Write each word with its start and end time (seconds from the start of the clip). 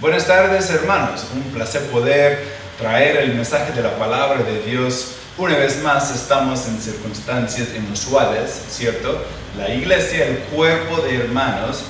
Buenas 0.00 0.26
tardes 0.26 0.68
hermanos, 0.70 1.24
un 1.32 1.52
placer 1.52 1.82
poder 1.82 2.44
traer 2.76 3.16
el 3.18 3.34
mensaje 3.34 3.72
de 3.72 3.80
la 3.80 3.96
palabra 3.96 4.42
de 4.42 4.60
Dios. 4.62 5.12
Una 5.38 5.56
vez 5.56 5.80
más 5.84 6.10
estamos 6.10 6.66
en 6.66 6.80
circunstancias 6.80 7.68
inusuales, 7.76 8.50
¿cierto? 8.70 9.22
La 9.56 9.72
iglesia, 9.72 10.26
el 10.26 10.38
cuerpo 10.38 11.00
de 11.00 11.14
hermanos 11.14 11.84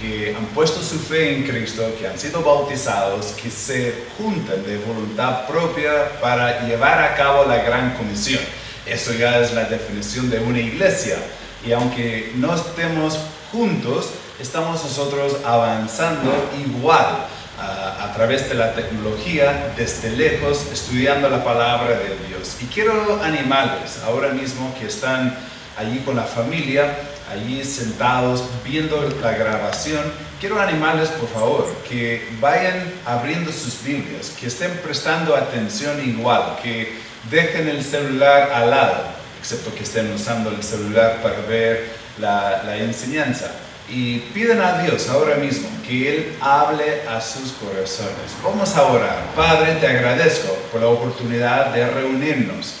que 0.00 0.34
han 0.34 0.46
puesto 0.46 0.82
su 0.82 0.98
fe 0.98 1.36
en 1.36 1.42
Cristo, 1.44 1.94
que 2.00 2.08
han 2.08 2.18
sido 2.18 2.42
bautizados, 2.42 3.26
que 3.32 3.50
se 3.50 4.06
juntan 4.16 4.64
de 4.64 4.78
voluntad 4.78 5.46
propia 5.46 6.20
para 6.22 6.66
llevar 6.66 7.02
a 7.02 7.14
cabo 7.14 7.44
la 7.44 7.58
gran 7.58 7.94
comisión. 7.96 8.40
Eso 8.86 9.12
ya 9.12 9.38
es 9.40 9.52
la 9.52 9.64
definición 9.64 10.30
de 10.30 10.40
una 10.40 10.58
iglesia. 10.58 11.18
Y 11.64 11.72
aunque 11.72 12.32
no 12.34 12.56
estemos 12.56 13.18
juntos, 13.52 14.08
estamos 14.40 14.82
nosotros 14.82 15.36
avanzando 15.44 16.32
igual 16.66 17.26
a, 17.58 18.12
través 18.14 18.48
de 18.48 18.54
la 18.54 18.74
tecnología, 18.74 19.72
desde 19.76 20.10
lejos, 20.10 20.66
estudiando 20.72 21.28
la 21.28 21.44
palabra 21.44 21.98
de 21.98 22.16
Dios. 22.28 22.56
Y 22.60 22.66
quiero 22.66 23.20
animarles 23.22 23.98
ahora 24.04 24.30
mismo 24.30 24.74
que 24.78 24.86
están 24.86 25.36
allí 25.76 25.98
con 26.00 26.16
la 26.16 26.24
familia, 26.24 26.94
allí 27.30 27.64
sentados 27.64 28.44
viendo 28.64 29.08
la 29.22 29.32
grabación, 29.32 30.00
quiero 30.40 30.60
animarles 30.60 31.08
por 31.10 31.28
favor 31.28 31.74
que 31.88 32.28
vayan 32.40 32.92
abriendo 33.06 33.50
sus 33.50 33.82
Biblias, 33.82 34.30
que 34.38 34.48
estén 34.48 34.72
prestando 34.84 35.34
atención 35.34 36.06
igual, 36.06 36.58
que 36.62 36.98
dejen 37.30 37.68
el 37.68 37.82
celular 37.82 38.50
al 38.52 38.70
lado, 38.70 39.04
excepto 39.40 39.74
que 39.74 39.84
estén 39.84 40.12
usando 40.12 40.50
el 40.50 40.62
celular 40.62 41.20
para 41.22 41.40
ver 41.48 41.88
la, 42.18 42.62
la 42.64 42.76
enseñanza 42.76 43.50
y 43.88 44.18
piden 44.32 44.60
a 44.60 44.82
Dios 44.82 45.08
ahora 45.08 45.36
mismo 45.36 45.68
que 45.86 46.08
Él 46.08 46.36
hable 46.40 47.02
a 47.08 47.20
sus 47.20 47.52
corazones. 47.52 48.32
Vamos 48.42 48.74
a 48.76 48.84
orar. 48.84 49.32
Padre, 49.34 49.74
te 49.76 49.86
agradezco 49.86 50.54
por 50.70 50.80
la 50.80 50.88
oportunidad 50.88 51.72
de 51.74 51.86
reunirnos. 51.88 52.74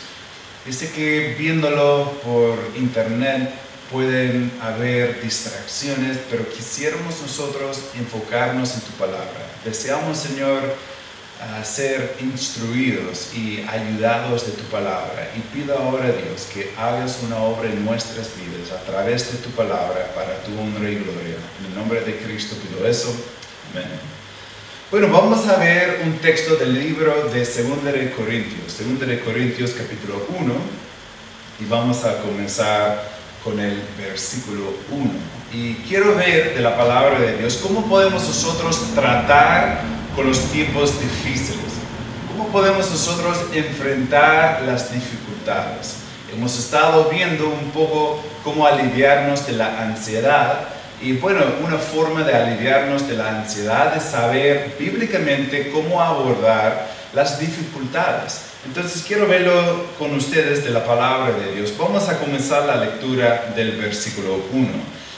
Dice 0.64 0.90
que 0.92 1.34
viéndolo 1.38 2.12
por 2.24 2.56
internet 2.76 3.50
pueden 3.90 4.50
haber 4.62 5.20
distracciones, 5.20 6.18
pero 6.30 6.48
quisiéramos 6.48 7.20
nosotros 7.20 7.80
enfocarnos 7.94 8.74
en 8.74 8.80
tu 8.80 8.92
palabra. 8.92 9.46
Deseamos, 9.64 10.18
Señor, 10.18 10.62
a 11.42 11.64
ser 11.64 12.16
instruidos 12.20 13.34
y 13.34 13.64
ayudados 13.68 14.46
de 14.46 14.52
tu 14.52 14.62
palabra. 14.64 15.30
Y 15.36 15.40
pido 15.56 15.76
ahora, 15.76 16.06
Dios, 16.06 16.48
que 16.52 16.72
hagas 16.78 17.18
una 17.24 17.36
obra 17.38 17.68
en 17.68 17.84
nuestras 17.84 18.30
vidas 18.36 18.70
a 18.72 18.84
través 18.84 19.32
de 19.32 19.38
tu 19.38 19.50
palabra 19.50 20.12
para 20.14 20.38
tu 20.42 20.52
honra 20.58 20.88
y 20.88 20.96
gloria. 20.96 21.36
En 21.60 21.66
el 21.66 21.74
nombre 21.74 22.00
de 22.02 22.16
Cristo 22.18 22.56
pido 22.56 22.86
eso. 22.86 23.14
Amén. 23.72 23.88
Bueno, 24.90 25.08
vamos 25.08 25.48
a 25.48 25.56
ver 25.56 26.02
un 26.04 26.18
texto 26.18 26.56
del 26.56 26.78
libro 26.78 27.28
de 27.30 27.40
2 27.40 27.84
de 27.84 28.12
Corintios, 28.12 28.78
2 28.78 29.08
de 29.08 29.20
Corintios 29.20 29.70
capítulo 29.70 30.26
1, 30.38 30.54
y 31.60 31.64
vamos 31.64 32.04
a 32.04 32.18
comenzar 32.18 33.10
con 33.42 33.58
el 33.58 33.82
versículo 33.98 34.74
1. 34.90 35.10
Y 35.52 35.74
quiero 35.88 36.14
ver 36.14 36.54
de 36.54 36.60
la 36.60 36.76
palabra 36.76 37.18
de 37.18 37.38
Dios 37.38 37.58
cómo 37.62 37.86
podemos 37.86 38.22
nosotros 38.22 38.94
tratar 38.94 40.01
con 40.14 40.26
los 40.26 40.40
tiempos 40.50 41.00
difíciles. 41.00 41.60
¿Cómo 42.28 42.48
podemos 42.48 42.90
nosotros 42.90 43.38
enfrentar 43.52 44.62
las 44.62 44.92
dificultades? 44.92 45.96
Hemos 46.32 46.58
estado 46.58 47.08
viendo 47.10 47.48
un 47.48 47.70
poco 47.70 48.22
cómo 48.42 48.66
aliviarnos 48.66 49.46
de 49.46 49.52
la 49.52 49.82
ansiedad 49.82 50.68
y 51.00 51.12
bueno, 51.14 51.40
una 51.64 51.78
forma 51.78 52.22
de 52.22 52.34
aliviarnos 52.34 53.08
de 53.08 53.16
la 53.16 53.40
ansiedad 53.40 53.96
es 53.96 54.04
saber 54.04 54.76
bíblicamente 54.78 55.70
cómo 55.70 56.00
abordar 56.00 56.88
las 57.12 57.40
dificultades. 57.40 58.42
Entonces 58.64 59.02
quiero 59.06 59.26
verlo 59.26 59.86
con 59.98 60.14
ustedes 60.14 60.62
de 60.64 60.70
la 60.70 60.84
palabra 60.84 61.32
de 61.32 61.56
Dios. 61.56 61.74
Vamos 61.76 62.08
a 62.08 62.18
comenzar 62.18 62.64
la 62.64 62.76
lectura 62.76 63.52
del 63.56 63.72
versículo 63.72 64.44
1. 64.52 64.68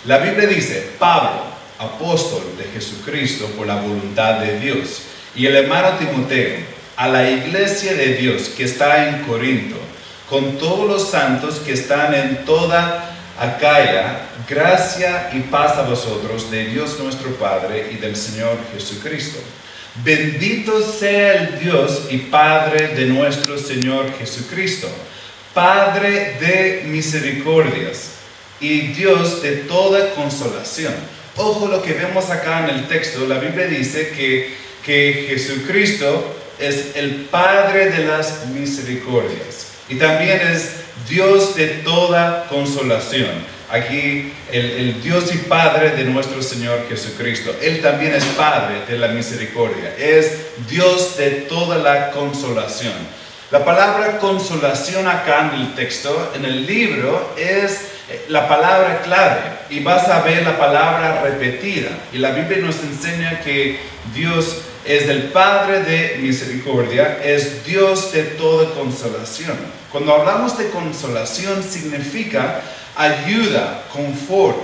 La 0.06 0.18
Biblia 0.18 0.46
dice, 0.46 0.92
Pablo, 0.98 1.53
apóstol 1.84 2.42
de 2.58 2.64
Jesucristo 2.64 3.46
por 3.56 3.66
la 3.66 3.76
voluntad 3.76 4.40
de 4.40 4.58
Dios. 4.58 5.02
Y 5.34 5.46
el 5.46 5.56
hermano 5.56 5.96
Timoteo, 5.98 6.58
a 6.96 7.08
la 7.08 7.28
iglesia 7.30 7.94
de 7.94 8.14
Dios 8.14 8.50
que 8.56 8.64
está 8.64 9.08
en 9.08 9.24
Corinto, 9.24 9.76
con 10.28 10.58
todos 10.58 10.88
los 10.88 11.10
santos 11.10 11.56
que 11.56 11.72
están 11.72 12.14
en 12.14 12.44
toda 12.44 13.10
Acaya, 13.36 14.28
gracia 14.48 15.30
y 15.32 15.40
paz 15.40 15.76
a 15.76 15.82
vosotros 15.82 16.52
de 16.52 16.66
Dios 16.66 17.00
nuestro 17.00 17.30
Padre 17.30 17.90
y 17.92 17.96
del 17.96 18.14
Señor 18.14 18.56
Jesucristo. 18.72 19.40
Bendito 20.04 20.80
sea 20.80 21.34
el 21.34 21.58
Dios 21.58 22.06
y 22.10 22.18
Padre 22.18 22.94
de 22.94 23.06
nuestro 23.06 23.58
Señor 23.58 24.16
Jesucristo, 24.18 24.88
Padre 25.52 26.36
de 26.40 26.82
misericordias 26.86 28.10
y 28.60 28.88
Dios 28.92 29.42
de 29.42 29.56
toda 29.56 30.14
consolación 30.14 30.94
Ojo 31.36 31.66
lo 31.66 31.82
que 31.82 31.92
vemos 31.94 32.30
acá 32.30 32.60
en 32.60 32.76
el 32.76 32.86
texto, 32.86 33.26
la 33.26 33.38
Biblia 33.38 33.66
dice 33.66 34.10
que, 34.10 34.54
que 34.84 35.26
Jesucristo 35.28 36.32
es 36.60 36.94
el 36.94 37.26
Padre 37.30 37.90
de 37.90 38.04
las 38.04 38.46
misericordias 38.46 39.72
y 39.88 39.96
también 39.96 40.40
es 40.40 40.76
Dios 41.08 41.56
de 41.56 41.66
toda 41.66 42.46
consolación. 42.48 43.52
Aquí 43.68 44.32
el, 44.52 44.70
el, 44.70 45.02
Dios 45.02 45.34
y 45.34 45.38
Padre 45.38 45.90
de 45.96 46.04
nuestro 46.04 46.40
Señor 46.40 46.86
Jesucristo. 46.88 47.52
Él 47.60 47.82
también 47.82 48.14
es 48.14 48.24
Padre 48.24 48.82
de 48.86 48.96
la 48.96 49.08
misericordia. 49.08 49.92
Es 49.98 50.30
Dios 50.68 51.16
de 51.16 51.30
toda 51.30 51.78
la 51.78 52.12
consolación. 52.12 52.92
La 53.50 53.64
palabra 53.64 54.18
consolación 54.18 55.08
acá 55.08 55.50
en 55.52 55.60
el 55.60 55.74
texto, 55.74 56.32
en 56.36 56.44
el 56.44 56.66
libro, 56.66 57.34
es 57.36 57.93
la 58.28 58.46
palabra 58.48 59.00
clave 59.02 59.40
y 59.70 59.80
vas 59.80 60.08
a 60.08 60.20
ver 60.22 60.42
la 60.44 60.58
palabra 60.58 61.22
repetida. 61.22 61.90
Y 62.12 62.18
la 62.18 62.32
Biblia 62.32 62.58
nos 62.58 62.76
enseña 62.80 63.40
que 63.40 63.78
Dios 64.14 64.58
es 64.84 65.08
el 65.08 65.24
Padre 65.24 65.80
de 65.80 66.18
misericordia, 66.18 67.18
es 67.24 67.64
Dios 67.64 68.12
de 68.12 68.22
toda 68.22 68.74
consolación. 68.74 69.56
Cuando 69.90 70.14
hablamos 70.14 70.58
de 70.58 70.68
consolación 70.70 71.62
significa 71.62 72.60
ayuda, 72.94 73.84
confort, 73.92 74.58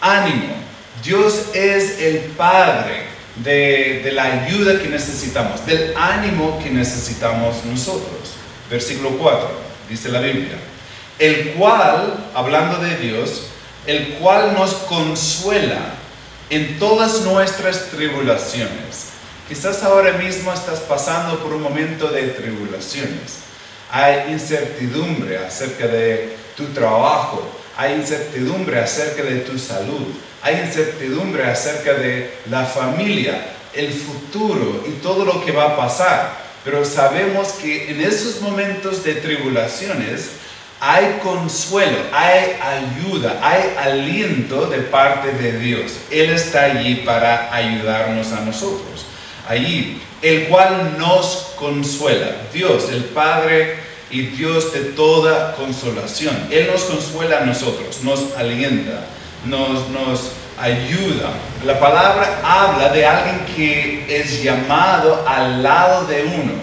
ánimo. 0.00 0.54
Dios 1.02 1.46
es 1.54 1.98
el 1.98 2.18
Padre 2.36 3.04
de, 3.36 4.02
de, 4.04 4.12
la 4.12 4.44
ayuda 4.44 4.78
que 4.80 4.88
necesitamos, 4.88 5.64
del 5.64 5.94
ánimo 5.96 6.60
que 6.62 6.70
necesitamos 6.70 7.64
nosotros. 7.64 8.34
Versículo 8.68 9.10
4, 9.18 9.50
dice 9.88 10.10
la 10.10 10.20
Biblia 10.20 10.58
el 11.22 11.52
cual, 11.52 12.30
hablando 12.34 12.78
de 12.78 12.96
Dios, 12.96 13.42
el 13.86 14.14
cual 14.14 14.54
nos 14.54 14.74
consuela 14.74 15.94
en 16.50 16.80
todas 16.80 17.20
nuestras 17.20 17.90
tribulaciones. 17.90 19.10
Quizás 19.48 19.84
ahora 19.84 20.14
mismo 20.14 20.52
estás 20.52 20.80
pasando 20.80 21.38
por 21.38 21.52
un 21.52 21.62
momento 21.62 22.08
de 22.08 22.22
tribulaciones. 22.30 23.38
Hay 23.92 24.32
incertidumbre 24.32 25.38
acerca 25.38 25.86
de 25.86 26.36
tu 26.56 26.64
trabajo, 26.74 27.48
hay 27.76 27.94
incertidumbre 27.94 28.80
acerca 28.80 29.22
de 29.22 29.42
tu 29.42 29.56
salud, 29.60 30.08
hay 30.42 30.56
incertidumbre 30.56 31.44
acerca 31.44 31.92
de 31.92 32.34
la 32.50 32.64
familia, 32.64 33.46
el 33.72 33.92
futuro 33.92 34.84
y 34.88 35.00
todo 35.00 35.24
lo 35.24 35.44
que 35.44 35.52
va 35.52 35.66
a 35.66 35.76
pasar. 35.76 36.42
Pero 36.64 36.84
sabemos 36.84 37.52
que 37.62 37.92
en 37.92 38.00
esos 38.00 38.40
momentos 38.40 39.04
de 39.04 39.14
tribulaciones 39.14 40.41
hay 40.84 41.20
consuelo, 41.22 41.96
hay 42.12 42.56
ayuda, 42.60 43.38
hay 43.40 43.72
aliento 43.78 44.66
de 44.66 44.78
parte 44.78 45.30
de 45.30 45.56
Dios. 45.60 45.92
Él 46.10 46.30
está 46.30 46.64
allí 46.64 46.96
para 47.06 47.54
ayudarnos 47.54 48.32
a 48.32 48.40
nosotros. 48.40 49.06
Allí, 49.48 50.02
el 50.22 50.48
cual 50.48 50.96
nos 50.98 51.52
consuela. 51.54 52.32
Dios, 52.52 52.88
el 52.90 53.04
Padre 53.04 53.76
y 54.10 54.22
Dios 54.22 54.72
de 54.72 54.80
toda 54.80 55.54
consolación. 55.54 56.48
Él 56.50 56.68
nos 56.72 56.82
consuela 56.82 57.38
a 57.38 57.46
nosotros, 57.46 58.02
nos 58.02 58.36
alienta, 58.36 59.06
nos, 59.44 59.88
nos 59.90 60.32
ayuda. 60.58 61.30
La 61.64 61.78
palabra 61.78 62.40
habla 62.42 62.88
de 62.88 63.06
alguien 63.06 63.46
que 63.54 64.04
es 64.08 64.42
llamado 64.42 65.24
al 65.28 65.62
lado 65.62 66.06
de 66.06 66.24
uno. 66.24 66.54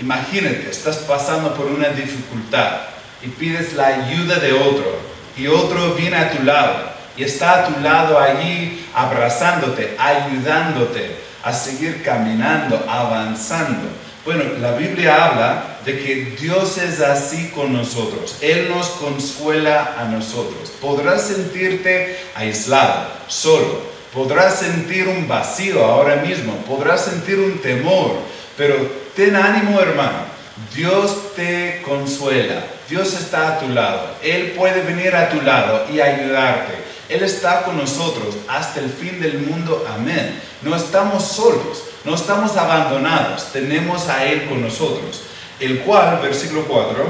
Imagínate, 0.00 0.70
estás 0.70 0.96
pasando 0.96 1.52
por 1.52 1.66
una 1.66 1.90
dificultad 1.90 2.93
y 3.24 3.28
pides 3.28 3.72
la 3.74 3.86
ayuda 3.86 4.36
de 4.36 4.52
otro 4.52 4.98
y 5.36 5.46
otro 5.46 5.94
viene 5.94 6.16
a 6.16 6.30
tu 6.30 6.42
lado 6.42 6.94
y 7.16 7.24
está 7.24 7.60
a 7.60 7.66
tu 7.66 7.80
lado 7.80 8.18
allí 8.18 8.86
abrazándote, 8.94 9.96
ayudándote 9.98 11.16
a 11.42 11.52
seguir 11.52 12.02
caminando, 12.02 12.84
avanzando. 12.88 13.88
Bueno, 14.24 14.44
la 14.60 14.72
Biblia 14.72 15.26
habla 15.26 15.78
de 15.84 15.98
que 15.98 16.36
Dios 16.40 16.78
es 16.78 17.00
así 17.00 17.50
con 17.54 17.72
nosotros. 17.72 18.38
Él 18.40 18.70
nos 18.70 18.88
consuela 18.88 19.96
a 19.98 20.04
nosotros. 20.04 20.70
Podrás 20.80 21.22
sentirte 21.22 22.18
aislado, 22.34 23.08
solo, 23.28 23.82
podrás 24.12 24.58
sentir 24.58 25.08
un 25.08 25.28
vacío 25.28 25.84
ahora 25.84 26.16
mismo, 26.16 26.56
podrás 26.66 27.04
sentir 27.04 27.38
un 27.38 27.58
temor, 27.58 28.18
pero 28.56 28.76
ten 29.14 29.36
ánimo 29.36 29.78
hermano, 29.80 30.34
Dios 30.74 31.34
te 31.34 31.82
consuela, 31.84 32.64
Dios 32.88 33.14
está 33.14 33.48
a 33.48 33.58
tu 33.60 33.68
lado, 33.68 34.16
Él 34.22 34.52
puede 34.56 34.82
venir 34.82 35.14
a 35.14 35.30
tu 35.30 35.40
lado 35.40 35.86
y 35.90 36.00
ayudarte. 36.00 36.84
Él 37.08 37.22
está 37.22 37.62
con 37.62 37.76
nosotros 37.76 38.34
hasta 38.48 38.80
el 38.80 38.90
fin 38.90 39.20
del 39.20 39.38
mundo, 39.38 39.86
amén. 39.94 40.40
No 40.62 40.74
estamos 40.74 41.24
solos, 41.24 41.84
no 42.04 42.14
estamos 42.14 42.56
abandonados, 42.56 43.52
tenemos 43.52 44.08
a 44.08 44.24
Él 44.24 44.48
con 44.48 44.62
nosotros, 44.62 45.22
el 45.60 45.80
cual, 45.80 46.20
versículo 46.22 46.64
4, 46.66 47.04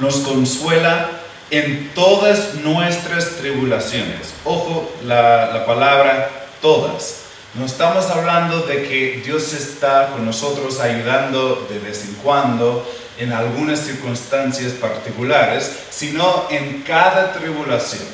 nos 0.00 0.16
consuela 0.16 1.10
en 1.50 1.90
todas 1.94 2.54
nuestras 2.54 3.36
tribulaciones. 3.36 4.34
Ojo 4.44 4.92
la, 5.04 5.46
la 5.52 5.66
palabra 5.66 6.48
todas. 6.60 7.22
No 7.54 7.64
estamos 7.64 8.04
hablando 8.10 8.62
de 8.62 8.86
que 8.86 9.22
Dios 9.24 9.54
está 9.54 10.08
con 10.08 10.26
nosotros 10.26 10.78
ayudando 10.80 11.66
de 11.70 11.78
vez 11.78 12.04
en 12.04 12.14
cuando 12.16 12.86
en 13.18 13.32
algunas 13.32 13.80
circunstancias 13.80 14.72
particulares, 14.72 15.70
sino 15.90 16.46
en 16.50 16.82
cada 16.82 17.32
tribulación. 17.32 18.04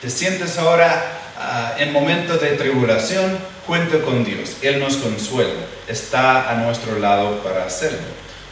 Te 0.00 0.10
sientes 0.10 0.58
ahora 0.58 1.02
ah, 1.38 1.74
en 1.78 1.92
momento 1.92 2.36
de 2.36 2.52
tribulación, 2.52 3.38
cuenta 3.66 4.00
con 4.00 4.24
Dios. 4.24 4.56
Él 4.62 4.80
nos 4.80 4.96
consuela, 4.96 5.60
está 5.86 6.50
a 6.50 6.56
nuestro 6.56 6.98
lado 6.98 7.38
para 7.42 7.64
hacerlo. 7.64 7.98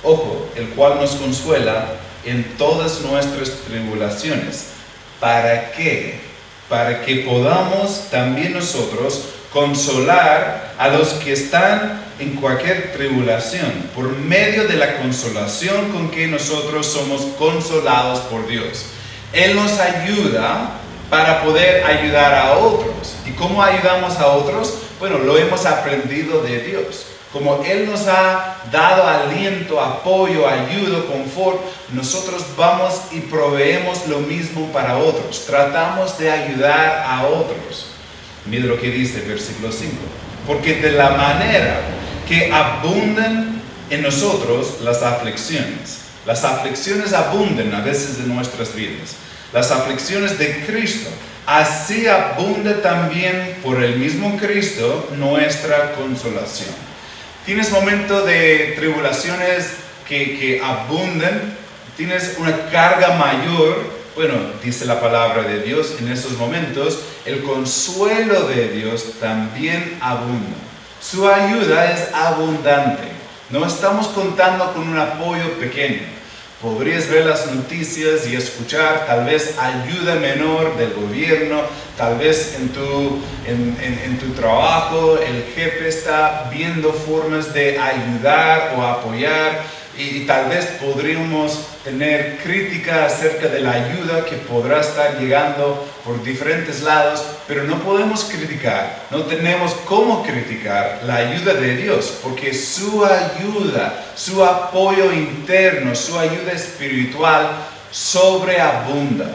Ojo, 0.02 0.48
el 0.56 0.68
cual 0.70 0.96
nos 1.00 1.12
consuela 1.12 1.86
en 2.24 2.56
todas 2.56 3.00
nuestras 3.00 3.50
tribulaciones. 3.66 4.66
¿Para 5.18 5.72
qué? 5.72 6.20
Para 6.68 7.02
que 7.02 7.16
podamos 7.16 8.08
también 8.10 8.54
nosotros 8.54 9.24
consolar 9.52 10.75
a 10.79 10.88
los 10.88 11.08
que 11.14 11.32
están 11.32 12.00
en 12.19 12.37
cualquier 12.37 12.93
tribulación 12.93 13.91
por 13.94 14.08
medio 14.17 14.69
de 14.69 14.76
la 14.76 14.99
consolación 14.99 15.91
con 15.91 16.11
que 16.11 16.26
nosotros 16.26 16.87
somos 16.87 17.23
consolados 17.38 18.20
por 18.20 18.47
Dios. 18.47 18.87
Él 19.32 19.56
nos 19.56 19.79
ayuda 19.79 20.76
para 21.08 21.43
poder 21.43 21.85
ayudar 21.85 22.35
a 22.35 22.58
otros. 22.58 23.17
¿Y 23.26 23.31
cómo 23.32 23.62
ayudamos 23.62 24.17
a 24.19 24.29
otros? 24.29 24.79
Bueno, 24.99 25.19
lo 25.19 25.37
hemos 25.37 25.67
aprendido 25.67 26.43
de 26.43 26.61
Dios. 26.61 27.06
Como 27.32 27.62
Él 27.64 27.88
nos 27.88 28.08
ha 28.08 28.56
dado 28.73 29.06
aliento, 29.06 29.81
apoyo, 29.81 30.49
ayuda, 30.49 31.05
confort, 31.06 31.61
nosotros 31.93 32.44
vamos 32.56 33.03
y 33.12 33.20
proveemos 33.20 34.06
lo 34.08 34.19
mismo 34.19 34.67
para 34.73 34.99
otros. 34.99 35.46
Tratamos 35.46 36.19
de 36.19 36.31
ayudar 36.31 37.05
a 37.06 37.26
otros. 37.26 37.87
Mira 38.46 38.66
lo 38.66 38.81
que 38.81 38.90
dice 38.90 39.19
el 39.19 39.28
versículo 39.28 39.72
5. 39.72 39.92
Porque 40.46 40.75
de 40.76 40.92
la 40.92 41.10
manera 41.10 41.81
que 42.28 42.50
abundan 42.52 43.60
en 43.90 44.02
nosotros 44.02 44.78
las 44.82 45.02
aflicciones, 45.02 45.98
las 46.26 46.44
aflicciones 46.44 47.12
abundan 47.12 47.75
a 47.75 47.81
veces 47.81 48.19
en 48.19 48.34
nuestras 48.34 48.75
vidas, 48.75 49.16
las 49.52 49.70
aflicciones 49.70 50.38
de 50.38 50.64
Cristo, 50.64 51.10
así 51.46 52.06
abunda 52.06 52.81
también 52.82 53.56
por 53.62 53.82
el 53.82 53.96
mismo 53.96 54.37
Cristo 54.38 55.08
nuestra 55.16 55.93
consolación. 55.93 56.70
Tienes 57.44 57.70
momentos 57.70 58.26
de 58.26 58.75
tribulaciones 58.76 59.72
que, 60.08 60.38
que 60.38 60.62
abundan, 60.62 61.56
tienes 61.96 62.36
una 62.38 62.70
carga 62.70 63.16
mayor 63.16 64.00
bueno, 64.20 64.34
dice 64.62 64.84
la 64.84 65.00
palabra 65.00 65.44
de 65.44 65.62
Dios 65.62 65.94
en 65.99 66.12
esos 66.12 66.32
momentos, 66.32 66.99
el 67.25 67.43
consuelo 67.43 68.49
de 68.49 68.69
Dios 68.69 69.14
también 69.19 69.96
abunda. 69.99 70.58
Su 71.00 71.26
ayuda 71.26 71.90
es 71.90 72.12
abundante. 72.12 73.05
No 73.49 73.64
estamos 73.64 74.08
contando 74.08 74.75
con 74.75 74.88
un 74.88 74.99
apoyo 74.99 75.55
pequeño. 75.58 76.02
Podrías 76.61 77.08
ver 77.08 77.25
las 77.25 77.50
noticias 77.50 78.26
y 78.28 78.37
escuchar 78.37 79.06
tal 79.06 79.25
vez 79.25 79.55
ayuda 79.58 80.17
menor 80.17 80.76
del 80.76 80.93
gobierno, 80.93 81.62
tal 81.96 82.19
vez 82.19 82.56
en 82.61 82.69
tu, 82.69 83.22
en 83.46 84.19
tu 84.19 84.34
trabajo 84.38 85.19
el 85.19 85.44
jefe 85.55 85.88
está 85.88 86.50
viendo 86.52 86.93
formas 86.93 87.55
de 87.55 87.78
ayudar 87.78 88.75
o 88.76 88.82
apoyar 88.82 89.62
y, 90.00 90.25
tal 90.26 90.49
vez 90.49 90.67
podríamos 90.81 91.67
tener 91.85 92.38
crítica 92.43 93.06
acerca 93.06 93.49
de 93.49 93.61
la 93.61 93.73
ayuda 93.73 94.25
que 94.25 94.37
podrá 94.37 94.81
estar 94.81 95.19
llegando 95.19 95.87
por 96.05 96.23
diferentes 96.23 96.82
lados, 96.82 97.23
pero 97.47 97.64
no 97.64 97.79
podemos 97.82 98.25
criticar, 98.25 99.05
no 99.11 99.23
tenemos 99.25 99.73
cómo 99.85 100.23
criticar 100.23 101.00
la 101.05 101.17
ayuda 101.17 101.55
de 101.55 101.76
Dios, 101.76 102.19
porque 102.23 102.55
su 102.55 103.05
ayuda, 103.05 104.06
su 104.14 104.44
apoyo 104.44 105.12
interno, 105.12 105.94
su 105.94 106.19
ayuda 106.19 106.53
espiritual 106.53 107.49
sobreabunda. 107.91 109.31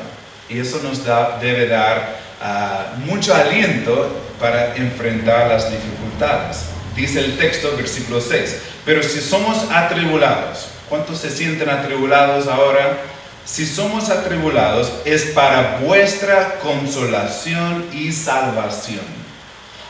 Y 0.49 0.59
eso 0.59 0.79
nos 0.83 1.03
debe 1.41 1.67
dar 1.67 2.19
ah, 2.41 2.93
mucho 3.05 3.33
aliento 3.33 4.11
para 4.39 4.75
enfrentar 4.75 5.47
las 5.47 5.71
dificultades. 5.71 6.65
Dice 6.95 7.19
el 7.19 7.37
texto, 7.37 7.75
versículo 7.75 8.21
6. 8.21 8.74
Pero 8.85 9.01
si 9.01 9.19
somos 9.19 9.57
atribulados, 9.71 10.67
¿cuántos 10.87 11.17
se 11.17 11.31
sienten 11.31 11.69
atribulados 11.69 12.47
ahora? 12.47 12.99
Si 13.43 13.65
somos 13.65 14.11
atribulados 14.11 14.91
es 15.05 15.25
para 15.25 15.79
vuestra 15.79 16.59
consolación 16.59 17.85
y 17.93 18.11
salvación. 18.11 19.05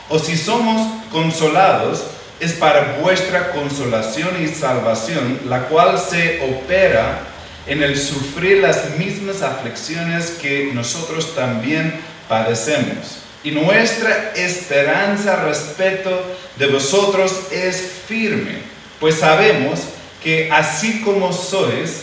O 0.08 0.18
si 0.18 0.36
somos 0.38 0.80
consolados 1.12 2.04
es 2.40 2.54
para 2.54 2.98
vuestra 3.02 3.52
consolación 3.52 4.42
y 4.42 4.48
salvación, 4.48 5.40
la 5.46 5.64
cual 5.68 5.98
se 5.98 6.40
opera 6.50 7.20
en 7.66 7.82
el 7.82 7.98
sufrir 7.98 8.62
las 8.62 8.96
mismas 8.98 9.42
aflicciones 9.42 10.38
que 10.40 10.70
nosotros 10.72 11.34
también 11.34 12.00
padecemos. 12.28 13.18
Y 13.44 13.50
nuestra 13.50 14.32
esperanza 14.34 15.36
respecto 15.44 16.10
de 16.56 16.66
vosotros 16.66 17.32
es 17.50 17.92
firme 18.06 18.75
pues 19.00 19.16
sabemos 19.16 19.80
que 20.22 20.50
así 20.50 21.02
como 21.02 21.32
sois 21.32 22.02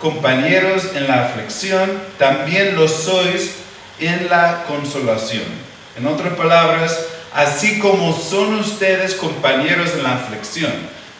compañeros 0.00 0.84
en 0.94 1.06
la 1.06 1.26
aflicción, 1.26 1.90
también 2.18 2.74
lo 2.74 2.88
sois 2.88 3.52
en 3.98 4.28
la 4.28 4.64
consolación. 4.66 5.44
En 5.96 6.06
otras 6.06 6.34
palabras, 6.34 6.98
así 7.34 7.78
como 7.78 8.12
son 8.18 8.54
ustedes 8.54 9.14
compañeros 9.14 9.90
en 9.94 10.02
la 10.02 10.14
aflicción, 10.14 10.72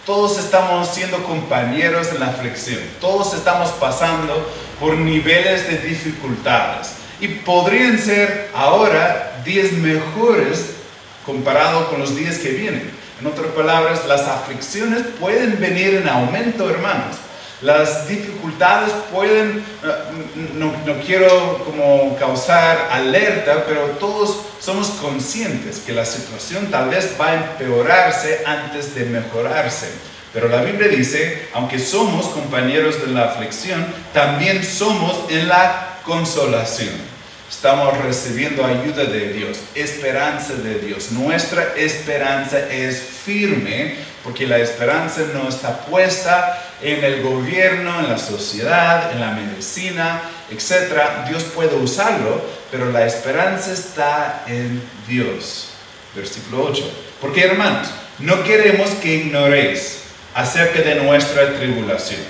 todos 0.07 0.39
estamos 0.39 0.89
siendo 0.89 1.23
compañeros 1.25 2.09
en 2.09 2.21
la 2.21 2.29
aflicción, 2.29 2.81
todos 3.01 3.35
estamos 3.35 3.69
pasando 3.73 4.51
por 4.81 4.97
niveles 4.97 5.69
de 5.69 5.79
dificultades 5.79 6.93
y 7.21 7.29
podrían 7.29 7.99
ser 7.99 8.49
ahora 8.55 9.43
días 9.45 9.73
mejores 9.73 10.71
comparado 11.27 11.91
con 11.91 12.01
los 12.01 12.17
días 12.17 12.39
que 12.39 12.49
vienen. 12.49 13.00
En 13.21 13.27
otras 13.27 13.49
palabras, 13.49 14.07
las 14.07 14.23
aflicciones 14.23 15.03
pueden 15.21 15.61
venir 15.61 15.97
en 15.97 16.09
aumento, 16.09 16.71
hermanos. 16.71 17.17
Las 17.61 18.09
dificultades 18.09 18.91
pueden, 19.13 19.59
eh, 19.59 20.53
no, 20.55 20.73
quiero 21.05 21.63
como 21.67 22.17
causar 22.19 22.89
alerta, 22.91 23.65
pero 23.67 23.83
todos 23.99 24.39
somos 24.59 24.89
conscientes 25.03 25.81
que 25.81 25.93
la 25.93 26.07
situación 26.07 26.71
tal 26.71 26.89
vez 26.89 27.15
va 27.21 27.27
a 27.27 27.35
empeorarse 27.35 28.41
antes 28.47 28.95
de 28.95 29.05
mejorarse. 29.05 29.91
Pero 30.33 30.49
la 30.49 30.63
Biblia 30.63 30.89
dice, 30.89 31.49
aunque 31.53 31.79
somos 31.79 32.29
compañeros 32.29 33.03
de 33.03 33.09
la 33.09 33.27
aflicción, 33.27 33.85
también 34.15 34.65
somos 34.65 35.31
en 35.31 35.47
la 35.47 35.99
consolación. 36.07 37.10
Estamos 37.51 37.99
recibiendo 37.99 38.65
ayuda 38.65 39.05
de 39.05 39.33
Dios, 39.33 39.59
esperanza 39.75 40.55
de 40.55 40.79
Dios. 40.79 41.11
Nuestra 41.11 41.75
esperanza 41.77 42.61
es 42.71 43.03
firme 43.03 43.97
porque 44.23 44.47
la 44.47 44.59
esperanza 44.59 45.23
no 45.35 45.49
está 45.49 45.85
puesta 45.85 46.63
en 46.81 47.03
el 47.03 47.23
gobierno, 47.23 47.99
en 47.99 48.09
la 48.09 48.19
sociedad, 48.19 49.11
en 49.13 49.21
la 49.21 49.33
medicina, 49.33 50.23
etc. 50.49 51.27
Dios 51.29 51.43
puede 51.53 51.75
usarlo, 51.75 52.41
pero 52.71 52.93
la 52.93 53.05
esperanza 53.05 53.73
está 53.73 54.45
en 54.47 54.81
Dios. 55.09 55.71
Versículo 56.15 56.67
8. 56.67 56.89
Porque 57.21 57.45
hermanos, 57.45 57.89
no 58.21 58.45
queremos 58.45 58.91
que 59.03 59.17
ignoréis 59.17 60.03
acerca 60.35 60.83
de 60.83 60.95
nuestra 60.95 61.53
tribulación. 61.55 62.21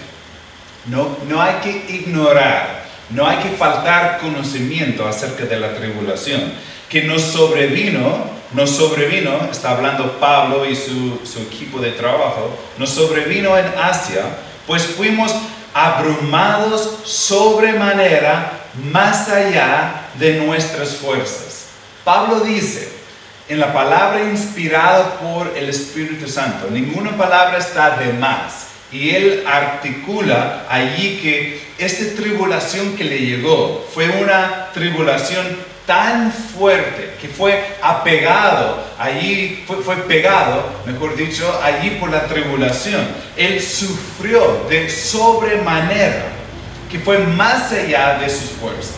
No, 0.86 1.18
no 1.28 1.42
hay 1.42 1.56
que 1.56 1.94
ignorar 1.94 2.79
no 3.10 3.26
hay 3.26 3.38
que 3.38 3.50
faltar 3.50 4.18
conocimiento 4.20 5.06
acerca 5.06 5.44
de 5.44 5.58
la 5.58 5.74
tribulación, 5.74 6.52
que 6.88 7.02
nos 7.02 7.22
sobrevino, 7.22 8.30
nos 8.52 8.70
sobrevino, 8.70 9.48
está 9.50 9.70
hablando 9.70 10.18
Pablo 10.18 10.68
y 10.68 10.74
su, 10.74 11.20
su 11.24 11.40
equipo 11.40 11.78
de 11.80 11.92
trabajo, 11.92 12.56
nos 12.78 12.90
sobrevino 12.90 13.56
en 13.56 13.66
Asia, 13.80 14.22
pues 14.66 14.84
fuimos 14.84 15.34
abrumados 15.72 16.98
sobremanera 17.04 18.52
más 18.92 19.28
allá 19.28 20.08
de 20.18 20.34
nuestras 20.34 20.96
fuerzas. 20.96 21.66
Pablo 22.04 22.40
dice, 22.40 23.00
en 23.50 23.58
la 23.58 23.72
palabra 23.72 24.22
inspirada 24.22 25.18
por 25.18 25.52
el 25.56 25.68
Espíritu 25.68 26.28
Santo. 26.28 26.68
Ninguna 26.70 27.16
palabra 27.16 27.58
está 27.58 27.96
de 27.96 28.12
más. 28.12 28.68
Y 28.92 29.10
él 29.10 29.44
articula 29.44 30.66
allí 30.68 31.18
que 31.20 31.69
esta 31.80 32.14
tribulación 32.14 32.96
que 32.96 33.04
le 33.04 33.18
llegó 33.18 33.86
fue 33.92 34.08
una 34.08 34.70
tribulación 34.72 35.46
tan 35.86 36.30
fuerte 36.30 37.14
que 37.20 37.26
fue 37.26 37.64
apegado 37.82 38.84
allí, 38.98 39.64
fue, 39.66 39.96
pegado, 39.96 40.64
mejor 40.86 41.16
dicho, 41.16 41.60
allí 41.62 41.90
por 41.98 42.10
la 42.10 42.26
tribulación. 42.26 43.00
Él 43.36 43.60
sufrió 43.60 44.66
de 44.68 44.88
sobremanera, 44.90 46.26
que 46.90 46.98
fue 46.98 47.18
más 47.18 47.72
allá 47.72 48.18
de 48.18 48.28
sus 48.28 48.50
fuerzas. 48.50 48.94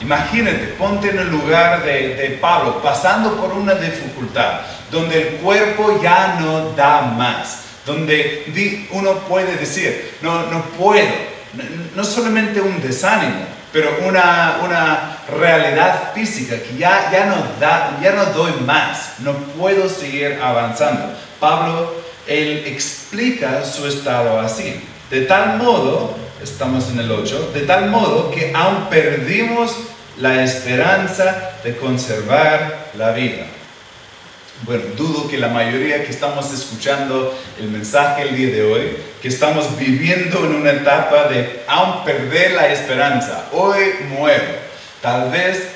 Imagínate, 0.00 0.74
ponte 0.78 1.10
en 1.10 1.18
el 1.18 1.30
lugar 1.30 1.84
de, 1.84 2.38
Pablo, 2.40 2.82
pasando 2.82 3.36
por 3.36 3.52
una 3.52 3.74
dificultad, 3.74 4.62
donde 4.90 5.20
el 5.20 5.28
cuerpo 5.36 6.00
ya 6.02 6.38
no 6.40 6.70
da 6.70 7.02
más, 7.02 7.60
donde 7.84 8.86
uno 8.90 9.12
puede 9.28 9.56
decir, 9.56 10.16
no, 10.22 10.46
no 10.46 10.62
puedo, 10.78 11.35
no, 11.94 12.04
solamente 12.04 12.60
un 12.60 12.80
desánimo, 12.80 13.44
pero 13.72 13.98
una, 14.06 14.58
una 14.64 15.18
realidad 15.38 16.12
física 16.14 16.56
que 16.56 16.76
ya, 16.76 17.10
ya, 17.10 17.26
no 17.26 17.36
da, 17.60 17.98
ya 18.02 18.12
no 18.12 18.26
doy 18.26 18.52
más, 18.64 19.14
no 19.20 19.32
puedo 19.32 19.88
seguir 19.88 20.38
avanzando. 20.42 21.12
Pablo, 21.40 21.94
él 22.26 22.64
explica 22.66 23.64
su 23.64 23.86
estado 23.86 24.40
así. 24.40 24.82
De 25.10 25.22
tal 25.22 25.58
modo, 25.58 26.16
estamos 26.42 26.88
en 26.90 27.00
el 27.00 27.10
8, 27.10 27.52
de 27.54 27.60
tal 27.60 27.90
modo 27.90 28.30
que 28.30 28.52
aún 28.54 28.86
perdimos 28.90 29.76
la 30.18 30.42
esperanza 30.42 31.52
de 31.62 31.76
conservar 31.76 32.90
la 32.94 33.12
vida. 33.12 33.44
Bueno, 34.62 34.84
dudo 34.96 35.28
que 35.28 35.36
la 35.36 35.48
mayoría 35.48 36.02
que 36.02 36.10
estamos 36.10 36.52
escuchando 36.52 37.38
el 37.60 37.68
mensaje 37.68 38.22
el 38.22 38.36
día 38.36 38.48
de 38.48 38.62
hoy, 38.62 38.96
que 39.20 39.28
estamos 39.28 39.76
viviendo 39.78 40.44
en 40.46 40.54
una 40.54 40.72
etapa 40.72 41.28
de 41.28 41.62
aún 41.66 42.04
perder 42.04 42.52
la 42.52 42.72
esperanza, 42.72 43.48
hoy 43.52 43.80
muero. 44.08 44.44
Tal 45.02 45.30
vez, 45.30 45.68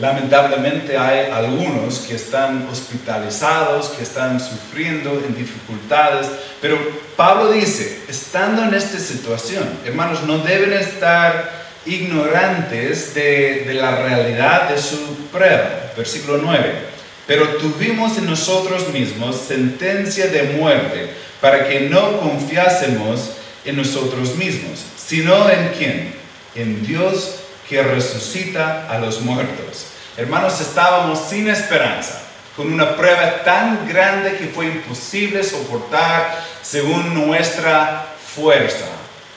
lamentablemente, 0.00 0.96
hay 0.96 1.30
algunos 1.32 1.98
que 1.98 2.14
están 2.14 2.68
hospitalizados, 2.70 3.88
que 3.88 4.04
están 4.04 4.38
sufriendo 4.38 5.20
en 5.26 5.36
dificultades, 5.36 6.28
pero 6.62 6.78
Pablo 7.16 7.50
dice, 7.50 8.02
estando 8.08 8.62
en 8.62 8.72
esta 8.72 9.00
situación, 9.00 9.68
hermanos, 9.84 10.22
no 10.22 10.38
deben 10.38 10.74
estar 10.74 11.58
ignorantes 11.86 13.14
de, 13.14 13.72
la 13.74 13.96
realidad 13.96 14.68
de 14.68 14.78
su 14.78 15.28
prueba. 15.32 15.90
Versículo 15.96 16.38
9. 16.38 16.97
Pero 17.28 17.58
tuvimos 17.58 18.16
en 18.16 18.24
nosotros 18.24 18.88
mismos 18.88 19.36
sentencia 19.36 20.28
de 20.28 20.44
muerte 20.44 21.10
para 21.42 21.68
que 21.68 21.80
no 21.80 22.18
confiásemos 22.20 23.32
en 23.66 23.76
nosotros 23.76 24.34
mismos, 24.36 24.82
sino 24.96 25.50
en 25.50 25.68
quién? 25.76 26.14
En 26.54 26.86
Dios 26.86 27.34
que 27.68 27.82
resucita 27.82 28.88
a 28.88 28.98
los 28.98 29.20
muertos. 29.20 29.88
Hermanos, 30.16 30.58
estábamos 30.62 31.18
sin 31.28 31.48
esperanza, 31.48 32.22
con 32.56 32.72
una 32.72 32.96
prueba 32.96 33.44
tan 33.44 33.86
grande 33.86 34.38
que 34.38 34.46
fue 34.46 34.64
imposible 34.64 35.44
soportar 35.44 36.42
según 36.62 37.12
nuestra 37.26 38.06
fuerza. 38.34 38.86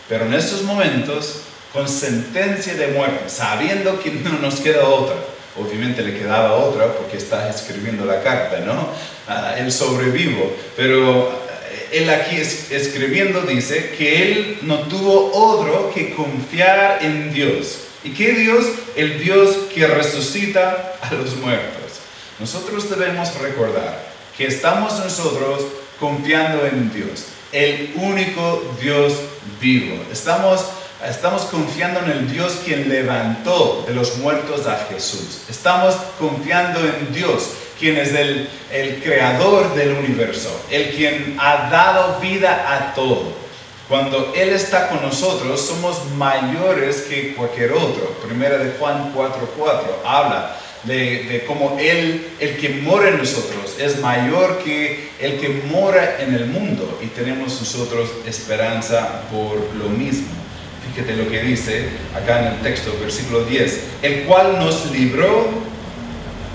Pero 0.07 0.25
en 0.27 0.33
estos 0.33 0.63
momentos 0.63 1.41
con 1.73 1.89
sentencia 1.89 2.73
de 2.75 2.87
muerte, 2.87 3.29
sabiendo 3.29 3.99
que 3.99 4.11
no 4.11 4.39
nos 4.39 4.61
queda 4.61 4.85
otra. 4.85 5.17
Obviamente 5.57 6.01
le 6.01 6.17
quedaba 6.17 6.53
otra 6.53 6.93
porque 6.93 7.17
está 7.17 7.49
escribiendo 7.49 8.05
la 8.05 8.21
carta, 8.21 8.59
¿no? 8.59 8.89
Ah, 9.27 9.55
el 9.57 9.71
sobrevivo. 9.71 10.55
Pero 10.77 11.29
eh, 11.29 11.89
él 11.91 12.09
aquí 12.09 12.37
escribiendo 12.37 13.41
dice 13.41 13.93
que 13.97 14.31
él 14.31 14.59
no 14.61 14.79
tuvo 14.87 15.31
otro 15.33 15.91
que 15.93 16.13
confiar 16.13 16.99
en 17.01 17.33
Dios. 17.33 17.79
¿Y 18.03 18.11
qué 18.11 18.33
Dios? 18.33 18.65
El 18.95 19.19
Dios 19.21 19.55
que 19.73 19.85
resucita 19.87 20.95
a 21.01 21.13
los 21.13 21.35
muertos. 21.35 21.99
Nosotros 22.39 22.89
debemos 22.89 23.37
recordar 23.39 24.03
que 24.37 24.47
estamos 24.47 24.97
nosotros 24.99 25.65
confiando 25.99 26.65
en 26.65 26.91
Dios, 26.91 27.25
el 27.51 27.93
único 27.95 28.63
Dios 28.81 29.13
vivo. 29.61 30.03
Estamos 30.11 30.65
Estamos 31.07 31.43
confiando 31.43 31.99
en 32.01 32.11
el 32.11 32.31
Dios 32.31 32.59
quien 32.63 32.87
levantó 32.87 33.83
de 33.87 33.93
los 33.95 34.17
muertos 34.17 34.67
a 34.67 34.85
Jesús. 34.87 35.41
Estamos 35.49 35.95
confiando 36.19 36.79
en 36.79 37.11
Dios, 37.11 37.49
quien 37.79 37.97
es 37.97 38.13
el, 38.13 38.47
el 38.71 39.01
creador 39.01 39.73
del 39.73 39.93
universo, 39.93 40.49
el 40.69 40.91
quien 40.91 41.37
ha 41.39 41.71
dado 41.71 42.19
vida 42.19 42.67
a 42.67 42.93
todo. 42.93 43.33
Cuando 43.89 44.31
Él 44.35 44.49
está 44.49 44.89
con 44.89 45.01
nosotros, 45.01 45.59
somos 45.59 46.05
mayores 46.17 46.97
que 47.09 47.33
cualquier 47.33 47.71
otro. 47.71 48.15
Primera 48.23 48.59
de 48.59 48.71
Juan 48.77 49.11
4:4 49.15 50.05
habla 50.05 50.55
de, 50.83 51.23
de, 51.23 51.45
cómo 51.47 51.77
Él, 51.79 52.29
el 52.39 52.57
que 52.57 52.69
mora 52.69 53.09
en 53.09 53.17
nosotros, 53.17 53.75
es 53.79 53.99
mayor 53.99 54.59
que 54.63 55.09
el 55.19 55.39
que 55.39 55.49
mora 55.49 56.17
en 56.19 56.35
el 56.35 56.45
mundo 56.45 56.99
y 57.01 57.07
tenemos 57.07 57.59
nosotros 57.59 58.11
esperanza 58.27 59.23
por 59.31 59.57
lo 59.75 59.89
mismo. 59.89 60.41
Fíjate 60.89 61.15
lo 61.15 61.29
que 61.29 61.41
dice 61.41 61.89
acá 62.15 62.39
en 62.39 62.53
el 62.53 62.59
texto, 62.61 62.97
versículo 62.99 63.45
10, 63.45 63.83
el 64.01 64.23
cual 64.23 64.57
nos 64.59 64.91
libró 64.91 65.49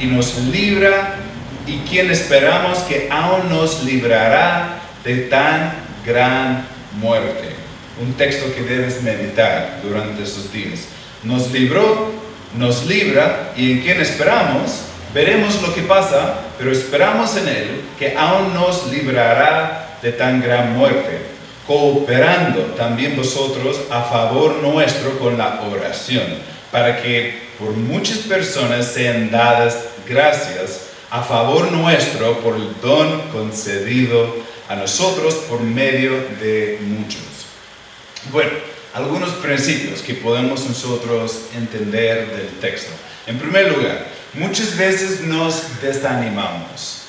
y 0.00 0.06
nos 0.06 0.36
libra 0.38 1.14
y 1.66 1.78
quien 1.88 2.10
esperamos 2.10 2.78
que 2.80 3.08
aún 3.10 3.48
nos 3.48 3.84
librará 3.84 4.80
de 5.04 5.16
tan 5.28 5.72
gran 6.04 6.66
muerte. 7.00 7.54
Un 8.02 8.12
texto 8.14 8.52
que 8.54 8.62
debes 8.62 9.02
meditar 9.02 9.80
durante 9.82 10.24
esos 10.24 10.52
días. 10.52 10.86
Nos 11.22 11.50
libró, 11.50 12.12
nos 12.58 12.84
libra 12.86 13.52
y 13.56 13.72
en 13.72 13.80
quien 13.80 14.00
esperamos, 14.00 14.82
veremos 15.14 15.62
lo 15.62 15.74
que 15.74 15.82
pasa, 15.82 16.40
pero 16.58 16.72
esperamos 16.72 17.36
en 17.36 17.48
Él 17.48 17.80
que 17.98 18.14
aún 18.16 18.52
nos 18.52 18.92
librará 18.92 19.98
de 20.02 20.12
tan 20.12 20.42
gran 20.42 20.76
muerte 20.76 21.35
cooperando 21.66 22.60
también 22.76 23.16
vosotros 23.16 23.80
a 23.90 24.02
favor 24.02 24.56
nuestro 24.62 25.18
con 25.18 25.36
la 25.36 25.62
oración, 25.62 26.26
para 26.70 27.02
que 27.02 27.46
por 27.58 27.70
muchas 27.70 28.18
personas 28.18 28.86
sean 28.86 29.30
dadas 29.30 29.76
gracias 30.08 30.82
a 31.10 31.22
favor 31.22 31.72
nuestro 31.72 32.40
por 32.40 32.56
el 32.56 32.68
don 32.80 33.20
concedido 33.32 34.34
a 34.68 34.76
nosotros 34.76 35.34
por 35.48 35.60
medio 35.60 36.12
de 36.40 36.78
muchos. 36.82 37.22
Bueno, 38.32 38.50
algunos 38.94 39.30
principios 39.30 40.00
que 40.00 40.14
podemos 40.14 40.66
nosotros 40.66 41.42
entender 41.54 42.28
del 42.34 42.48
texto. 42.60 42.90
En 43.26 43.38
primer 43.38 43.76
lugar, 43.76 44.06
muchas 44.34 44.76
veces 44.76 45.20
nos 45.20 45.80
desanimamos. 45.80 47.02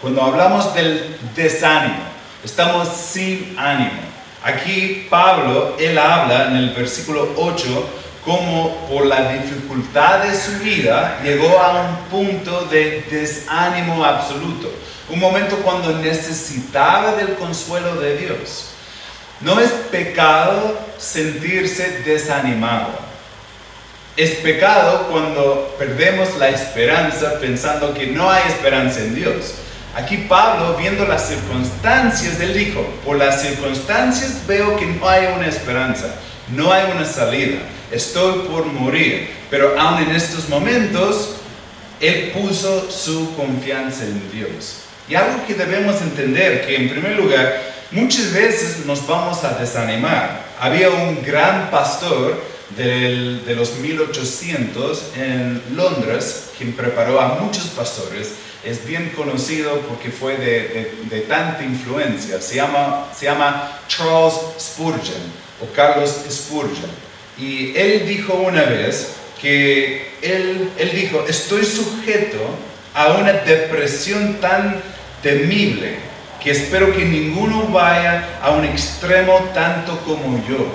Cuando 0.00 0.22
hablamos 0.22 0.74
del 0.74 1.16
desánimo, 1.34 2.11
Estamos 2.44 2.88
sin 2.88 3.54
ánimo. 3.56 4.00
Aquí 4.42 5.06
Pablo, 5.08 5.76
él 5.78 5.96
habla 5.96 6.48
en 6.48 6.56
el 6.56 6.70
versículo 6.70 7.34
8 7.36 7.88
como 8.24 8.88
por 8.88 9.06
la 9.06 9.32
dificultad 9.32 10.24
de 10.24 10.34
su 10.34 10.58
vida 10.58 11.20
llegó 11.22 11.60
a 11.60 11.82
un 11.82 11.96
punto 12.10 12.66
de 12.66 13.04
desánimo 13.08 14.04
absoluto. 14.04 14.72
Un 15.08 15.20
momento 15.20 15.56
cuando 15.58 15.98
necesitaba 15.98 17.14
del 17.14 17.34
consuelo 17.34 18.00
de 18.00 18.16
Dios. 18.16 18.70
No 19.40 19.60
es 19.60 19.70
pecado 19.90 20.78
sentirse 20.98 22.02
desanimado. 22.04 22.90
Es 24.16 24.32
pecado 24.36 25.08
cuando 25.10 25.74
perdemos 25.78 26.36
la 26.38 26.48
esperanza 26.48 27.38
pensando 27.40 27.94
que 27.94 28.08
no 28.08 28.30
hay 28.30 28.42
esperanza 28.48 29.00
en 29.00 29.14
Dios. 29.14 29.54
Aquí 29.94 30.24
Pablo, 30.26 30.74
viendo 30.78 31.06
las 31.06 31.28
circunstancias, 31.28 32.40
él 32.40 32.54
dijo, 32.54 32.80
por 33.04 33.18
las 33.18 33.42
circunstancias 33.42 34.46
veo 34.46 34.76
que 34.76 34.86
no 34.86 35.06
hay 35.06 35.26
una 35.36 35.46
esperanza, 35.46 36.14
no 36.56 36.72
hay 36.72 36.90
una 36.92 37.04
salida, 37.04 37.58
estoy 37.90 38.48
por 38.48 38.64
morir, 38.64 39.28
pero 39.50 39.78
aún 39.78 40.02
en 40.02 40.16
estos 40.16 40.48
momentos, 40.48 41.34
él 42.00 42.32
puso 42.32 42.90
su 42.90 43.36
confianza 43.36 44.04
en 44.04 44.32
Dios. 44.32 44.78
Y 45.10 45.14
algo 45.14 45.46
que 45.46 45.54
debemos 45.54 46.00
entender, 46.00 46.66
que 46.66 46.74
en 46.74 46.88
primer 46.88 47.16
lugar, 47.16 47.60
muchas 47.90 48.32
veces 48.32 48.86
nos 48.86 49.06
vamos 49.06 49.44
a 49.44 49.58
desanimar. 49.58 50.42
Había 50.58 50.88
un 50.88 51.22
gran 51.22 51.70
pastor 51.70 52.42
de 52.76 53.54
los 53.54 53.76
1800 53.76 55.02
en 55.16 55.62
Londres, 55.76 56.50
quien 56.56 56.72
preparó 56.72 57.20
a 57.20 57.34
muchos 57.40 57.64
pastores, 57.64 58.32
es 58.64 58.86
bien 58.86 59.12
conocido 59.16 59.80
porque 59.80 60.10
fue 60.10 60.36
de, 60.36 61.20
tanta 61.28 61.64
influencia. 61.64 62.40
Se 62.40 62.56
llama, 62.56 63.08
se 63.16 63.26
llama 63.26 63.80
Charles 63.88 64.34
Spurgeon 64.58 65.22
o 65.60 65.72
Carlos 65.74 66.14
Spurgeon. 66.30 66.90
Y 67.38 67.76
él 67.76 68.06
dijo 68.06 68.34
una 68.34 68.62
vez 68.62 69.14
que 69.40 70.12
él, 70.22 70.70
él 70.78 70.90
dijo, 70.94 71.24
estoy 71.28 71.64
sujeto 71.64 72.38
a 72.94 73.12
una 73.14 73.32
depresión 73.32 74.38
tan 74.40 74.80
temible 75.22 75.96
que 76.42 76.50
espero 76.50 76.92
que 76.92 77.04
ninguno 77.04 77.68
vaya 77.68 78.38
a 78.42 78.50
un 78.50 78.64
extremo 78.64 79.50
tanto 79.54 79.98
como 80.00 80.44
yo. 80.48 80.66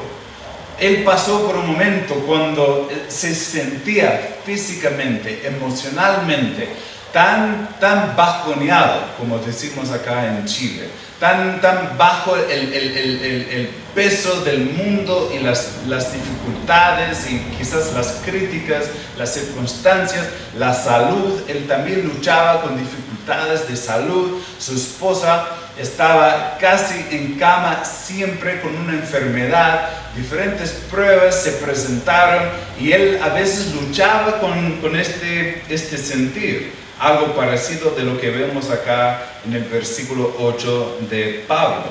Él 0.79 1.03
pasó 1.03 1.45
por 1.45 1.57
un 1.57 1.71
momento 1.71 2.15
cuando 2.25 2.89
se 3.07 3.33
sentía 3.33 4.37
físicamente, 4.45 5.41
emocionalmente, 5.45 6.69
tan, 7.13 7.69
tan 7.79 8.15
bajoneado, 8.15 9.01
como 9.17 9.39
decimos 9.39 9.91
acá 9.91 10.27
en 10.27 10.45
Chile, 10.45 10.89
tan, 11.19 11.61
tan 11.61 11.97
bajo 11.97 12.35
el, 12.35 12.73
el, 12.73 12.97
el, 12.97 13.49
el 13.49 13.69
peso 13.95 14.43
del 14.43 14.65
mundo 14.65 15.31
y 15.33 15.39
las, 15.39 15.71
las, 15.87 16.13
dificultades 16.13 17.29
y 17.29 17.39
quizás 17.57 17.93
las 17.93 18.21
críticas, 18.25 18.85
las 19.17 19.33
circunstancias, 19.33 20.27
la 20.57 20.73
salud, 20.73 21.41
él 21.47 21.65
también 21.67 22.03
luchaba 22.03 22.61
con 22.61 22.77
dificultades 22.77 23.67
de 23.67 23.75
salud, 23.75 24.41
su 24.59 24.75
esposa 24.75 25.47
estaba 25.79 26.57
casi 26.59 27.05
en 27.11 27.37
cama 27.39 27.83
siempre 27.85 28.61
con 28.61 28.75
una 28.75 28.93
enfermedad, 28.93 29.89
diferentes 30.15 30.71
pruebas 30.91 31.41
se 31.41 31.51
presentaron 31.53 32.49
y 32.79 32.91
él 32.91 33.19
a 33.23 33.29
veces 33.29 33.73
luchaba 33.73 34.39
con, 34.39 34.81
con 34.81 34.95
este, 34.95 35.63
este 35.69 35.97
sentir 35.97 36.86
algo 36.99 37.35
parecido 37.35 37.91
de 37.91 38.03
lo 38.03 38.19
que 38.19 38.29
vemos 38.31 38.69
acá 38.69 39.39
en 39.45 39.53
el 39.53 39.63
versículo 39.63 40.35
8 40.39 40.99
de 41.09 41.45
Pablo. 41.47 41.85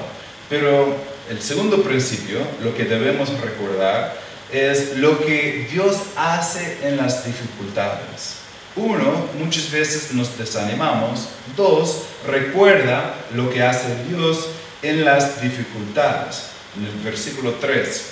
Pero 0.49 0.97
el 1.31 1.41
segundo 1.41 1.83
principio, 1.83 2.39
lo 2.63 2.75
que 2.75 2.85
debemos 2.85 3.31
recordar, 3.41 4.17
es 4.53 4.97
lo 4.97 5.19
que 5.25 5.69
Dios 5.71 5.97
hace 6.17 6.79
en 6.83 6.97
las 6.97 7.25
dificultades. 7.25 8.37
Uno, 8.77 9.27
muchas 9.39 9.71
veces 9.71 10.13
nos 10.13 10.37
desanimamos. 10.37 11.29
Dos, 11.57 12.03
recuerda 12.27 13.15
lo 13.35 13.51
que 13.51 13.63
hace 13.63 13.89
Dios 14.09 14.49
en 14.83 15.05
las 15.05 15.41
dificultades. 15.41 16.51
En 16.77 16.85
el 16.85 16.93
versículo 17.03 17.55
3, 17.55 18.05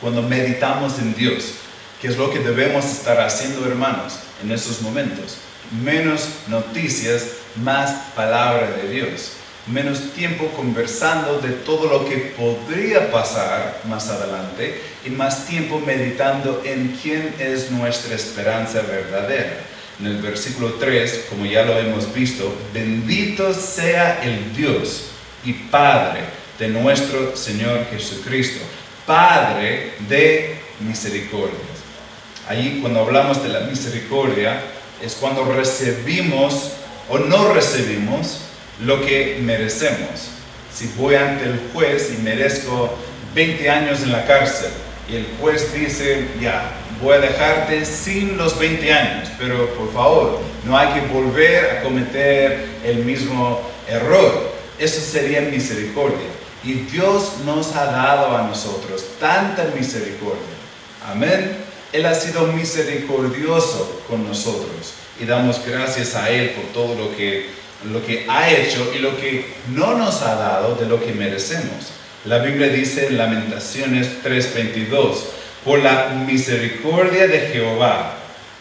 cuando 0.00 0.22
meditamos 0.22 0.98
en 0.98 1.14
Dios, 1.14 1.54
¿qué 2.00 2.08
es 2.08 2.16
lo 2.16 2.30
que 2.30 2.38
debemos 2.38 2.84
estar 2.84 3.20
haciendo, 3.20 3.66
hermanos, 3.66 4.18
en 4.42 4.52
esos 4.52 4.82
momentos? 4.82 5.38
Menos 5.70 6.28
noticias, 6.48 7.26
más 7.56 7.90
palabra 8.14 8.70
de 8.82 8.88
Dios, 8.88 9.32
menos 9.66 10.12
tiempo 10.12 10.48
conversando 10.56 11.38
de 11.40 11.50
todo 11.50 11.88
lo 11.88 12.08
que 12.08 12.16
podría 12.36 13.10
pasar 13.10 13.80
más 13.88 14.08
adelante 14.08 14.80
y 15.04 15.10
más 15.10 15.46
tiempo 15.46 15.80
meditando 15.84 16.62
en 16.64 16.96
quién 17.02 17.34
es 17.38 17.70
nuestra 17.70 18.14
esperanza 18.14 18.82
verdadera. 18.82 19.60
En 20.00 20.06
el 20.06 20.22
versículo 20.22 20.74
3, 20.74 21.26
como 21.28 21.44
ya 21.44 21.64
lo 21.64 21.76
hemos 21.76 22.12
visto, 22.14 22.54
bendito 22.72 23.52
sea 23.52 24.22
el 24.22 24.54
Dios 24.56 25.08
y 25.44 25.52
Padre 25.52 26.20
de 26.58 26.68
nuestro 26.68 27.36
Señor 27.36 27.86
Jesucristo, 27.90 28.64
Padre 29.06 29.94
de 30.08 30.56
misericordia. 30.80 31.58
Ahí 32.48 32.78
cuando 32.80 33.00
hablamos 33.00 33.42
de 33.42 33.48
la 33.48 33.60
misericordia, 33.60 34.62
es 35.02 35.14
cuando 35.14 35.44
recibimos 35.44 36.72
o 37.08 37.18
no 37.18 37.52
recibimos 37.52 38.40
lo 38.84 39.04
que 39.04 39.38
merecemos. 39.42 40.30
Si 40.72 40.90
voy 40.96 41.14
ante 41.14 41.44
el 41.44 41.60
juez 41.72 42.12
y 42.16 42.22
merezco 42.22 42.94
20 43.34 43.70
años 43.70 44.02
en 44.02 44.12
la 44.12 44.26
cárcel 44.26 44.70
y 45.10 45.16
el 45.16 45.26
juez 45.40 45.72
dice, 45.72 46.28
ya, 46.40 46.72
voy 47.02 47.14
a 47.14 47.20
dejarte 47.20 47.84
sin 47.84 48.36
los 48.36 48.58
20 48.58 48.92
años, 48.92 49.28
pero 49.38 49.68
por 49.74 49.92
favor, 49.92 50.40
no 50.64 50.76
hay 50.76 50.88
que 51.00 51.06
volver 51.06 51.78
a 51.78 51.82
cometer 51.82 52.66
el 52.84 53.04
mismo 53.04 53.60
error. 53.88 54.52
Eso 54.78 55.00
sería 55.00 55.40
misericordia. 55.42 56.28
Y 56.62 56.72
Dios 56.72 57.38
nos 57.44 57.74
ha 57.74 57.86
dado 57.86 58.36
a 58.36 58.42
nosotros 58.42 59.04
tanta 59.18 59.64
misericordia. 59.76 60.42
Amén. 61.10 61.67
Él 61.92 62.04
ha 62.06 62.14
sido 62.14 62.46
misericordioso 62.48 64.02
con 64.08 64.26
nosotros 64.26 64.94
y 65.20 65.24
damos 65.24 65.64
gracias 65.66 66.14
a 66.14 66.30
Él 66.30 66.50
por 66.50 66.64
todo 66.72 66.94
lo 66.94 67.16
que, 67.16 67.46
lo 67.90 68.04
que 68.04 68.26
ha 68.28 68.50
hecho 68.50 68.92
y 68.94 68.98
lo 68.98 69.16
que 69.16 69.46
no 69.74 69.96
nos 69.96 70.22
ha 70.22 70.34
dado 70.34 70.74
de 70.74 70.86
lo 70.86 71.02
que 71.02 71.12
merecemos. 71.12 71.92
La 72.24 72.38
Biblia 72.38 72.68
dice 72.68 73.06
en 73.06 73.16
Lamentaciones 73.16 74.22
3:22, 74.22 75.16
por 75.64 75.78
la 75.78 76.08
misericordia 76.26 77.26
de 77.26 77.40
Jehová 77.52 78.14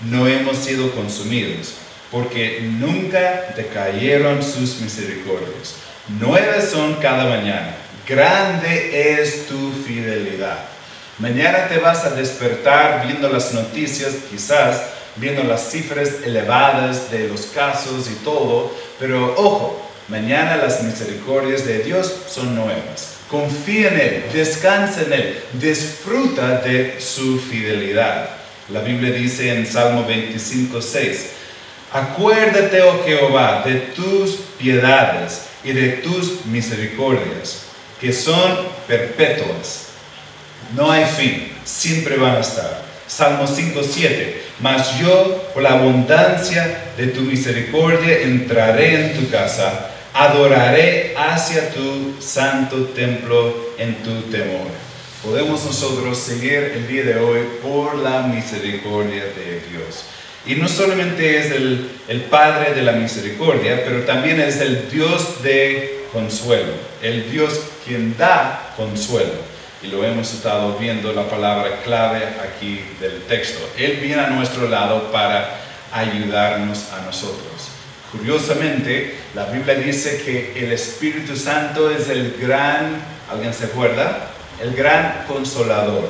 no 0.10 0.28
hemos 0.28 0.58
sido 0.58 0.92
consumidos, 0.92 1.74
porque 2.12 2.62
nunca 2.62 3.54
decayeron 3.56 4.42
sus 4.42 4.80
misericordias. 4.80 5.76
Nuevas 6.20 6.70
son 6.70 6.96
cada 6.96 7.26
mañana, 7.26 7.76
grande 8.08 9.20
es 9.20 9.48
tu 9.48 9.72
fidelidad. 9.86 10.77
Mañana 11.20 11.68
te 11.68 11.80
vas 11.80 12.06
a 12.06 12.12
despertar 12.12 13.08
viendo 13.08 13.28
las 13.30 13.52
noticias, 13.52 14.14
quizás 14.30 14.84
viendo 15.16 15.44
las 15.44 15.72
cifras 15.72 16.10
elevadas 16.24 17.10
de 17.10 17.28
los 17.28 17.48
casos 17.48 18.08
y 18.08 18.24
todo, 18.24 18.72
pero 19.00 19.34
ojo, 19.36 19.82
mañana 20.10 20.58
las 20.58 20.84
misericordias 20.84 21.66
de 21.66 21.80
Dios 21.80 22.14
son 22.30 22.54
nuevas. 22.54 23.16
Confía 23.32 23.88
en 23.88 24.00
Él, 24.00 24.24
descansa 24.32 25.02
en 25.08 25.14
Él, 25.14 25.44
disfruta 25.54 26.62
de 26.62 27.02
su 27.02 27.40
fidelidad. 27.40 28.30
La 28.70 28.82
Biblia 28.82 29.12
dice 29.12 29.52
en 29.52 29.66
Salmo 29.66 30.06
25, 30.06 30.80
6, 30.80 31.30
Acuérdate, 31.94 32.84
oh 32.84 33.04
Jehová, 33.04 33.64
de 33.66 33.74
tus 33.96 34.36
piedades 34.60 35.48
y 35.64 35.72
de 35.72 35.94
tus 35.94 36.46
misericordias, 36.46 37.64
que 38.00 38.14
son 38.14 38.68
perpetuas 38.88 39.87
no 40.76 40.92
hay 40.92 41.06
fin, 41.06 41.52
siempre 41.64 42.18
van 42.18 42.36
a 42.36 42.40
estar. 42.40 42.88
Salmo 43.08 43.48
5, 43.48 43.82
7. 43.90 44.44
Mas 44.60 45.00
yo, 45.00 45.50
por 45.54 45.64
la 45.64 45.74
abundancia 45.74 46.92
de 46.98 47.08
tu 47.08 47.22
misericordia, 47.22 48.20
entraré 48.20 49.06
en 49.06 49.20
tu 49.20 49.30
casa, 49.30 49.92
adoraré 50.14 51.16
hacia 51.16 51.70
tu 51.70 52.16
santo 52.20 52.88
templo 52.88 53.74
en 53.78 53.96
tu 54.04 54.24
temor. 54.24 54.68
Podemos 55.24 55.64
nosotros 55.64 56.18
seguir 56.18 56.74
el 56.76 56.88
día 56.88 57.04
de 57.04 57.20
hoy 57.20 57.40
por 57.62 57.96
la 57.96 58.24
misericordia 58.24 59.24
de 59.24 59.62
Dios. 59.72 60.06
Y 60.46 60.56
no 60.56 60.68
solamente 60.68 61.38
es 61.38 61.52
el, 61.52 61.90
el 62.08 62.22
Padre 62.22 62.74
de 62.74 62.82
la 62.82 62.94
misericordia, 62.94 63.84
pero 63.86 64.02
también 64.02 64.40
es 64.40 64.60
el 64.60 64.90
Dios 64.90 65.44
de 65.44 66.06
consuelo, 66.12 66.74
el 67.02 67.32
Dios 67.32 67.60
quien 67.86 68.18
da 68.18 68.74
consuelo 68.76 69.57
y 69.82 69.88
lo 69.88 70.04
hemos 70.04 70.34
estado 70.34 70.76
viendo 70.78 71.14
la 71.14 71.28
palabra 71.30 71.82
clave 71.84 72.24
aquí 72.44 72.84
del 73.00 73.22
texto. 73.24 73.60
Él 73.78 74.00
viene 74.02 74.22
a 74.22 74.30
nuestro 74.30 74.68
lado 74.68 75.12
para 75.12 75.60
ayudarnos 75.92 76.92
a 76.94 77.06
nosotros. 77.06 77.70
Curiosamente, 78.12 79.20
la 79.36 79.46
Biblia 79.46 79.76
dice 79.76 80.24
que 80.24 80.64
el 80.64 80.72
Espíritu 80.72 81.36
Santo 81.36 81.92
es 81.92 82.10
el 82.10 82.38
gran, 82.40 83.02
¿alguien 83.32 83.54
se 83.54 83.66
acuerda? 83.66 84.30
El 84.62 84.74
gran 84.74 85.26
consolador. 85.28 86.10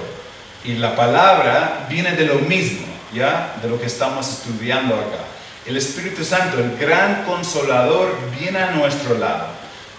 Y 0.63 0.75
la 0.75 0.95
palabra 0.95 1.87
viene 1.89 2.11
de 2.11 2.25
lo 2.25 2.35
mismo, 2.35 2.85
¿ya? 3.13 3.55
De 3.61 3.67
lo 3.67 3.79
que 3.79 3.87
estamos 3.87 4.29
estudiando 4.29 4.95
acá. 4.95 5.25
El 5.65 5.75
Espíritu 5.75 6.23
Santo, 6.23 6.59
el 6.59 6.77
gran 6.77 7.25
consolador, 7.25 8.17
viene 8.39 8.59
a 8.59 8.71
nuestro 8.71 9.17
lado. 9.17 9.47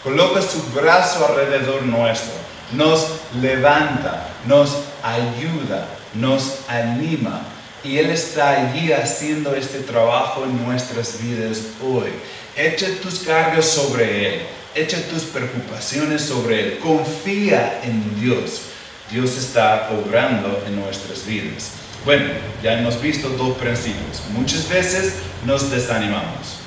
Coloca 0.02 0.40
su 0.40 0.62
brazo 0.72 1.26
alrededor 1.28 1.82
nuestro 1.82 2.47
nos 2.72 3.06
levanta, 3.40 4.28
nos 4.46 4.76
ayuda, 5.02 5.86
nos 6.14 6.58
anima. 6.68 7.42
Y 7.84 7.98
Él 7.98 8.10
está 8.10 8.70
allí 8.70 8.92
haciendo 8.92 9.54
este 9.54 9.80
trabajo 9.80 10.44
en 10.44 10.64
nuestras 10.64 11.22
vidas 11.22 11.60
hoy. 11.82 12.10
Echa 12.56 12.88
tus 13.00 13.20
cargas 13.20 13.66
sobre 13.66 14.34
Él, 14.34 14.42
echa 14.74 15.00
tus 15.08 15.22
preocupaciones 15.24 16.22
sobre 16.22 16.60
Él, 16.60 16.78
confía 16.78 17.80
en 17.84 18.20
Dios. 18.20 18.62
Dios 19.10 19.36
está 19.38 19.90
obrando 19.90 20.62
en 20.66 20.76
nuestras 20.80 21.24
vidas. 21.24 21.70
Bueno, 22.04 22.26
ya 22.62 22.78
hemos 22.78 23.00
visto 23.00 23.28
dos 23.30 23.56
principios. 23.58 24.22
Muchas 24.32 24.68
veces 24.68 25.14
nos 25.46 25.70
desanimamos. 25.70 26.58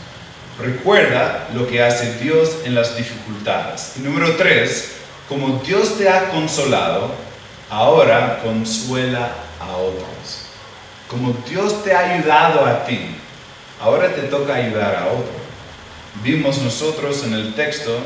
Recuerda 0.59 1.49
lo 1.53 1.67
que 1.67 1.81
hace 1.81 2.17
Dios 2.19 2.57
en 2.65 2.75
las 2.75 2.95
dificultades. 2.95 3.93
Y 3.97 4.01
número 4.01 4.35
tres, 4.35 5.00
como 5.31 5.61
Dios 5.65 5.97
te 5.97 6.09
ha 6.09 6.29
consolado, 6.29 7.09
ahora 7.69 8.41
consuela 8.43 9.31
a 9.61 9.77
otros. 9.77 10.47
Como 11.07 11.33
Dios 11.49 11.85
te 11.85 11.93
ha 11.93 12.15
ayudado 12.15 12.65
a 12.65 12.83
ti, 12.83 13.15
ahora 13.81 14.13
te 14.13 14.23
toca 14.23 14.55
ayudar 14.55 14.93
a 14.93 15.05
otros. 15.05 15.41
Vimos 16.21 16.57
nosotros 16.57 17.23
en 17.23 17.33
el 17.33 17.55
texto, 17.55 17.97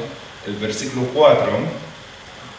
el 0.46 0.54
versículo 0.58 1.08
4, 1.16 1.48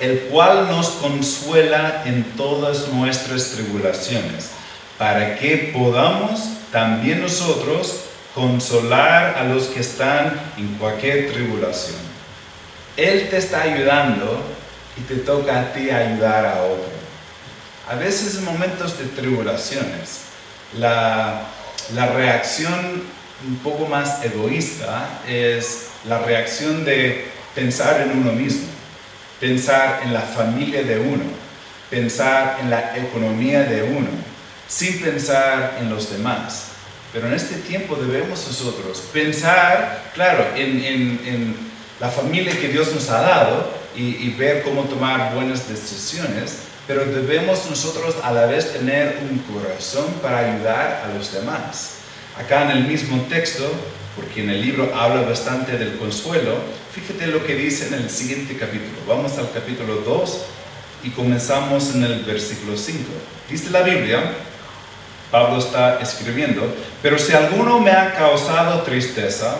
el 0.00 0.18
cual 0.32 0.66
nos 0.68 0.88
consuela 0.88 2.02
en 2.04 2.24
todas 2.36 2.88
nuestras 2.88 3.52
tribulaciones, 3.52 4.50
para 4.98 5.36
que 5.36 5.70
podamos 5.72 6.40
también 6.72 7.22
nosotros 7.22 8.00
consolar 8.34 9.38
a 9.38 9.44
los 9.44 9.66
que 9.66 9.78
están 9.78 10.40
en 10.56 10.74
cualquier 10.74 11.32
tribulación. 11.32 12.16
Él 12.96 13.28
te 13.30 13.36
está 13.36 13.62
ayudando 13.62 14.55
y 14.96 15.00
te 15.02 15.16
toca 15.16 15.60
a 15.60 15.72
ti 15.72 15.90
ayudar 15.90 16.46
a 16.46 16.62
otro. 16.62 16.96
A 17.88 17.94
veces 17.94 18.36
en 18.36 18.44
momentos 18.44 18.98
de 18.98 19.04
tribulaciones, 19.06 20.22
la, 20.78 21.42
la 21.94 22.06
reacción 22.06 23.04
un 23.46 23.56
poco 23.58 23.86
más 23.86 24.24
egoísta 24.24 25.20
es 25.28 25.88
la 26.08 26.18
reacción 26.18 26.84
de 26.84 27.26
pensar 27.54 28.00
en 28.00 28.18
uno 28.18 28.32
mismo, 28.32 28.66
pensar 29.40 30.00
en 30.04 30.12
la 30.12 30.22
familia 30.22 30.82
de 30.82 30.98
uno, 30.98 31.24
pensar 31.90 32.58
en 32.60 32.70
la 32.70 32.96
economía 32.96 33.64
de 33.64 33.82
uno, 33.82 34.08
sin 34.68 35.00
pensar 35.00 35.78
en 35.80 35.90
los 35.90 36.10
demás. 36.10 36.68
Pero 37.12 37.28
en 37.28 37.34
este 37.34 37.56
tiempo 37.56 37.96
debemos 37.96 38.46
nosotros 38.46 39.02
pensar, 39.12 40.10
claro, 40.14 40.46
en, 40.56 41.66
la 41.98 42.10
familia 42.10 42.52
que 42.60 42.68
Dios 42.68 42.92
nos 42.92 43.08
ha 43.08 43.22
dado 43.22 43.70
y, 43.96 44.30
ver 44.30 44.62
cómo 44.62 44.82
tomar 44.82 45.34
buenas 45.34 45.68
decisiones, 45.68 46.58
pero 46.86 47.04
debemos 47.04 47.68
nosotros 47.68 48.16
a 48.22 48.32
la 48.32 48.46
vez 48.46 48.72
tener 48.72 49.18
un 49.30 49.38
corazón 49.38 50.06
para 50.22 50.38
ayudar 50.38 51.02
a 51.04 51.16
los 51.16 51.32
demás. 51.32 51.96
Acá 52.38 52.70
en 52.70 52.78
el 52.78 52.84
mismo 52.84 53.22
texto, 53.22 53.64
porque 54.14 54.42
en 54.42 54.50
el 54.50 54.60
libro 54.60 54.94
habla 54.94 55.22
bastante 55.22 55.78
del 55.78 55.96
consuelo, 55.96 56.56
fíjate 56.94 57.26
lo 57.26 57.44
que 57.44 57.54
dice 57.54 57.88
en 57.88 57.94
el 57.94 58.10
siguiente 58.10 58.56
capítulo. 58.56 58.98
Vamos 59.08 59.38
al 59.38 59.50
capítulo 59.50 59.96
2 59.96 60.40
y 61.04 61.10
comenzamos 61.10 61.94
en 61.94 62.04
el 62.04 62.22
versículo 62.24 62.76
5. 62.76 63.00
Dice 63.50 63.70
la 63.70 63.82
Biblia, 63.82 64.32
Pablo 65.30 65.58
está 65.58 65.98
escribiendo, 66.00 66.62
pero 67.02 67.18
si 67.18 67.32
alguno 67.32 67.80
me 67.80 67.90
ha 67.90 68.14
causado 68.14 68.82
tristeza, 68.82 69.56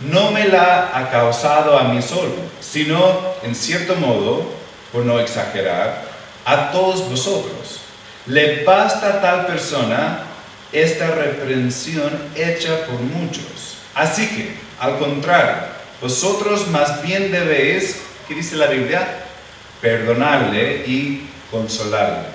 no 0.00 0.30
me 0.30 0.48
la 0.48 0.96
ha 0.96 1.10
causado 1.10 1.78
a 1.78 1.84
mí 1.84 2.00
solo, 2.00 2.34
sino, 2.60 3.34
en 3.42 3.54
cierto 3.54 3.96
modo, 3.96 4.50
por 4.92 5.04
no 5.04 5.20
exagerar, 5.20 6.04
a 6.44 6.70
todos 6.70 7.08
vosotros. 7.08 7.80
Le 8.26 8.64
basta 8.64 9.08
a 9.08 9.20
tal 9.20 9.46
persona 9.46 10.20
esta 10.72 11.10
reprensión 11.10 12.10
hecha 12.34 12.86
por 12.86 13.00
muchos. 13.00 13.76
Así 13.94 14.26
que, 14.28 14.54
al 14.78 14.98
contrario, 14.98 15.56
vosotros 16.00 16.68
más 16.68 17.02
bien 17.02 17.30
debéis, 17.30 18.00
¿qué 18.26 18.34
dice 18.34 18.56
la 18.56 18.66
Biblia? 18.66 19.24
Perdonarle 19.80 20.84
y 20.86 21.28
consolarle. 21.50 22.28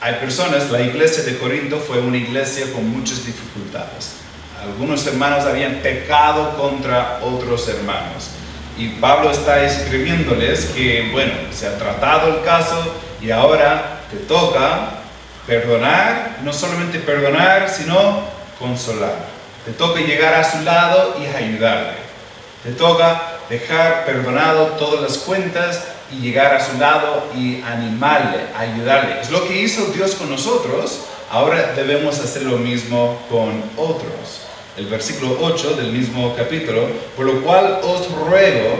Hay 0.00 0.14
personas, 0.16 0.70
la 0.70 0.82
iglesia 0.82 1.22
de 1.22 1.38
Corinto 1.38 1.78
fue 1.78 2.00
una 2.00 2.18
iglesia 2.18 2.70
con 2.72 2.86
muchas 2.86 3.24
dificultades. 3.24 4.23
Algunos 4.64 5.06
hermanos 5.06 5.44
habían 5.44 5.76
pecado 5.76 6.56
contra 6.56 7.20
otros 7.22 7.68
hermanos. 7.68 8.30
Y 8.76 8.88
Pablo 9.00 9.30
está 9.30 9.62
escribiéndoles 9.62 10.66
que, 10.66 11.10
bueno, 11.12 11.32
se 11.52 11.68
ha 11.68 11.78
tratado 11.78 12.28
el 12.28 12.44
caso 12.44 12.82
y 13.20 13.30
ahora 13.30 14.00
te 14.10 14.16
toca 14.16 15.00
perdonar, 15.46 16.38
no 16.42 16.52
solamente 16.52 16.98
perdonar, 16.98 17.68
sino 17.68 18.22
consolar. 18.58 19.14
Te 19.64 19.72
toca 19.72 20.00
llegar 20.00 20.34
a 20.34 20.44
su 20.44 20.62
lado 20.62 21.16
y 21.20 21.26
ayudarle. 21.26 22.04
Te 22.64 22.72
toca 22.72 23.38
dejar 23.48 24.04
perdonado 24.06 24.68
todas 24.78 25.00
las 25.00 25.18
cuentas 25.18 25.84
y 26.10 26.16
llegar 26.16 26.54
a 26.54 26.64
su 26.64 26.78
lado 26.78 27.24
y 27.36 27.62
animarle, 27.62 28.40
ayudarle. 28.56 29.20
Es 29.20 29.30
lo 29.30 29.46
que 29.46 29.60
hizo 29.60 29.86
Dios 29.92 30.14
con 30.14 30.30
nosotros, 30.30 31.00
ahora 31.30 31.72
debemos 31.74 32.18
hacer 32.18 32.42
lo 32.42 32.58
mismo 32.58 33.20
con 33.30 33.62
otros. 33.76 34.43
El 34.76 34.86
versículo 34.86 35.38
8 35.40 35.76
del 35.76 35.92
mismo 35.92 36.34
capítulo, 36.36 36.88
por 37.16 37.26
lo 37.26 37.42
cual 37.42 37.80
os 37.84 38.10
ruego 38.10 38.76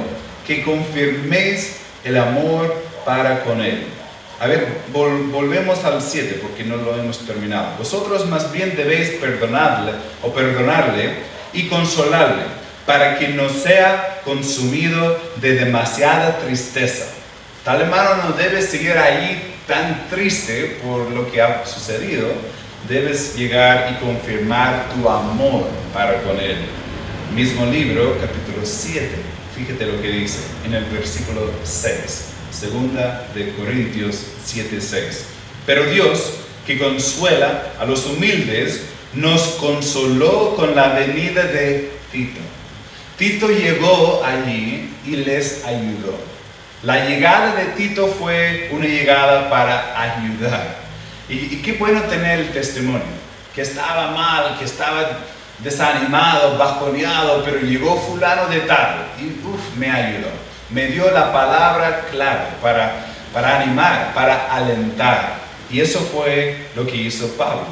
que 0.47 0.65
confirméis 0.65 1.77
el 2.05 2.17
amor 2.17 2.75
para 3.05 3.45
con 3.45 3.61
él. 3.61 3.87
A 4.41 4.47
ver, 4.49 4.67
volvemos 4.93 5.85
al 5.85 6.03
7 6.03 6.41
porque 6.43 6.65
no 6.65 6.77
lo 6.77 6.99
hemos 6.99 7.19
terminado. 7.21 7.77
Vosotros 7.79 8.27
más 8.27 8.51
bien 8.53 8.75
debéis 8.77 9.11
perdonarle 9.21 9.93
o 10.23 10.33
perdonarle 10.33 11.15
y 11.53 11.69
consolarle 11.69 12.43
para 12.85 13.17
que 13.19 13.29
no 13.29 13.49
sea 13.49 14.21
consumido 14.25 15.19
de 15.37 15.55
demasiada 15.55 16.39
tristeza. 16.41 17.07
Tal 17.65 17.83
hermano 17.83 18.25
no 18.25 18.33
debe 18.33 18.61
seguir 18.61 18.99
ahí 18.99 19.55
tan 19.67 20.09
triste 20.11 20.79
por 20.85 21.11
lo 21.11 21.31
que 21.31 21.41
ha 21.41 21.65
sucedido. 21.65 22.27
Debes 22.88 23.35
llegar 23.35 23.92
y 23.92 24.05
confirmar 24.05 24.90
tu 24.90 25.09
amor 25.09 25.66
para 25.94 26.23
con 26.23 26.38
él. 26.38 26.59
Mismo 27.35 27.64
libro, 27.64 28.18
capítulo 28.20 28.59
7. 28.62 29.09
Fíjate 29.57 29.87
lo 29.87 30.03
que 30.03 30.09
dice 30.09 30.40
en 30.66 30.75
el 30.75 30.85
versículo 30.85 31.51
6. 31.62 32.27
Segunda 32.51 33.27
de 33.35 33.55
Corintios 33.55 34.27
7:6. 34.44 35.25
Pero 35.64 35.87
Dios, 35.87 36.35
que 36.66 36.79
consuela 36.79 37.73
a 37.81 37.87
los 37.87 38.05
humildes, 38.05 38.83
nos 39.14 39.40
consoló 39.61 40.55
con 40.55 40.77
la 40.77 40.88
venida 40.88 41.44
de 41.44 41.90
Tito. 42.12 42.40
Tito 43.16 43.49
llegó 43.49 44.23
allí 44.23 44.90
y 45.07 45.16
les 45.16 45.64
ayudó. 45.64 46.18
La 46.83 47.09
llegada 47.09 47.55
de 47.55 47.64
Tito 47.77 48.09
fue 48.09 48.68
una 48.73 48.85
llegada 48.85 49.49
para 49.49 49.99
ayudar. 50.03 50.84
Y, 51.29 51.63
qué 51.63 51.73
bueno 51.73 52.03
tener 52.03 52.41
el 52.41 52.53
testimonio, 52.53 53.03
que 53.55 53.63
estaba 53.63 54.11
mal, 54.11 54.59
que 54.59 54.65
estaba 54.65 55.21
desanimado, 55.61 56.59
bajoneado, 56.59 57.43
pero 57.45 57.61
llegó 57.61 57.97
fulano 57.97 58.47
de 58.49 58.61
tal 58.61 59.07
y 59.19 59.47
uf, 59.47 59.77
me 59.77 59.91
ayudó. 59.91 60.29
Me 60.71 60.87
dio 60.87 61.11
la 61.11 61.33
palabra 61.33 62.07
clave 62.11 62.47
para, 62.61 63.07
para 63.33 63.61
animar, 63.61 64.13
para 64.15 64.53
alentar. 64.55 65.37
Y 65.71 65.81
eso 65.81 66.01
fue 66.01 66.69
lo 66.75 66.87
que 66.87 66.97
hizo 66.97 67.29
Pablo. 67.37 67.67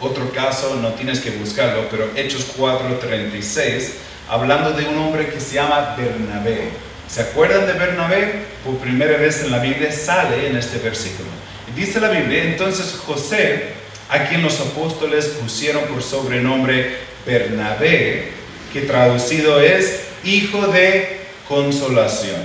Otro 0.00 0.30
caso, 0.32 0.76
no 0.82 0.90
tienes 0.90 1.20
que 1.20 1.30
buscarlo, 1.30 1.88
pero 1.90 2.10
Hechos 2.16 2.46
4:36, 2.56 3.92
hablando 4.28 4.72
de 4.72 4.86
un 4.86 4.98
hombre 4.98 5.28
que 5.28 5.40
se 5.40 5.54
llama 5.54 5.94
Bernabé. 5.96 6.70
¿Se 7.08 7.22
acuerdan 7.22 7.66
de 7.66 7.72
Bernabé? 7.74 8.46
Por 8.64 8.78
primera 8.78 9.16
vez 9.16 9.42
en 9.42 9.52
la 9.52 9.58
Biblia 9.58 9.92
sale 9.92 10.48
en 10.48 10.56
este 10.56 10.78
versículo. 10.78 11.28
Dice 11.76 12.00
la 12.00 12.08
Biblia, 12.08 12.42
entonces 12.44 12.98
José, 13.06 13.74
a 14.08 14.24
quien 14.24 14.42
los 14.42 14.58
apóstoles 14.60 15.26
pusieron 15.42 15.84
por 15.84 16.02
sobrenombre 16.02 16.96
Bernabé, 17.26 18.32
que 18.72 18.80
traducido 18.80 19.60
es 19.60 20.04
hijo 20.24 20.68
de 20.68 21.20
consolación. 21.46 22.40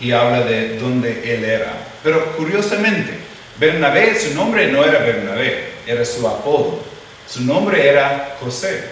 Y 0.00 0.12
habla 0.12 0.40
de 0.40 0.78
dónde 0.78 1.34
él 1.34 1.44
era. 1.44 1.74
Pero 2.02 2.36
curiosamente, 2.36 3.18
Bernabé, 3.58 4.18
su 4.18 4.34
nombre 4.34 4.72
no 4.72 4.82
era 4.82 5.00
Bernabé, 5.00 5.72
era 5.86 6.02
su 6.06 6.26
apodo. 6.26 6.82
Su 7.28 7.42
nombre 7.44 7.86
era 7.86 8.36
José. 8.40 8.82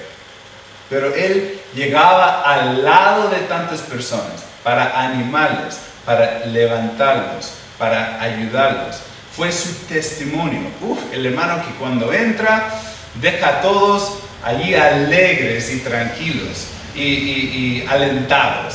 Pero 0.90 1.14
él 1.14 1.58
llegaba 1.74 2.42
al 2.42 2.84
lado 2.84 3.30
de 3.30 3.38
tantas 3.48 3.80
personas 3.80 4.44
para 4.62 5.00
animarles, 5.00 5.78
para 6.04 6.44
levantarlos, 6.44 7.52
para 7.78 8.20
ayudarlos. 8.20 8.96
Fue 9.36 9.52
su 9.52 9.72
testimonio. 9.86 10.60
Uf, 10.80 10.98
el 11.12 11.26
hermano 11.26 11.62
que 11.62 11.74
cuando 11.78 12.12
entra 12.12 12.80
deja 13.20 13.48
a 13.58 13.60
todos 13.60 14.18
allí 14.42 14.74
alegres 14.74 15.72
y 15.72 15.80
tranquilos 15.80 16.68
y, 16.94 17.84
alentados. 17.88 18.74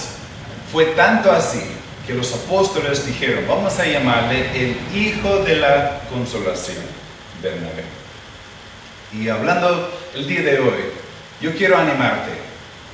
Fue 0.71 0.85
tanto 0.85 1.31
así 1.31 1.61
que 2.05 2.13
los 2.13 2.33
apóstoles 2.33 3.05
dijeron, 3.05 3.45
vamos 3.47 3.77
a 3.79 3.85
llamarle 3.85 4.45
el 4.53 4.77
Hijo 4.95 5.39
de 5.39 5.55
la 5.57 6.01
Consolación, 6.09 6.83
Bernabé. 7.41 7.83
Y 9.13 9.27
hablando 9.29 9.91
el 10.15 10.27
día 10.27 10.41
de 10.41 10.59
hoy, 10.59 10.83
yo 11.41 11.53
quiero 11.55 11.77
animarte, 11.77 12.31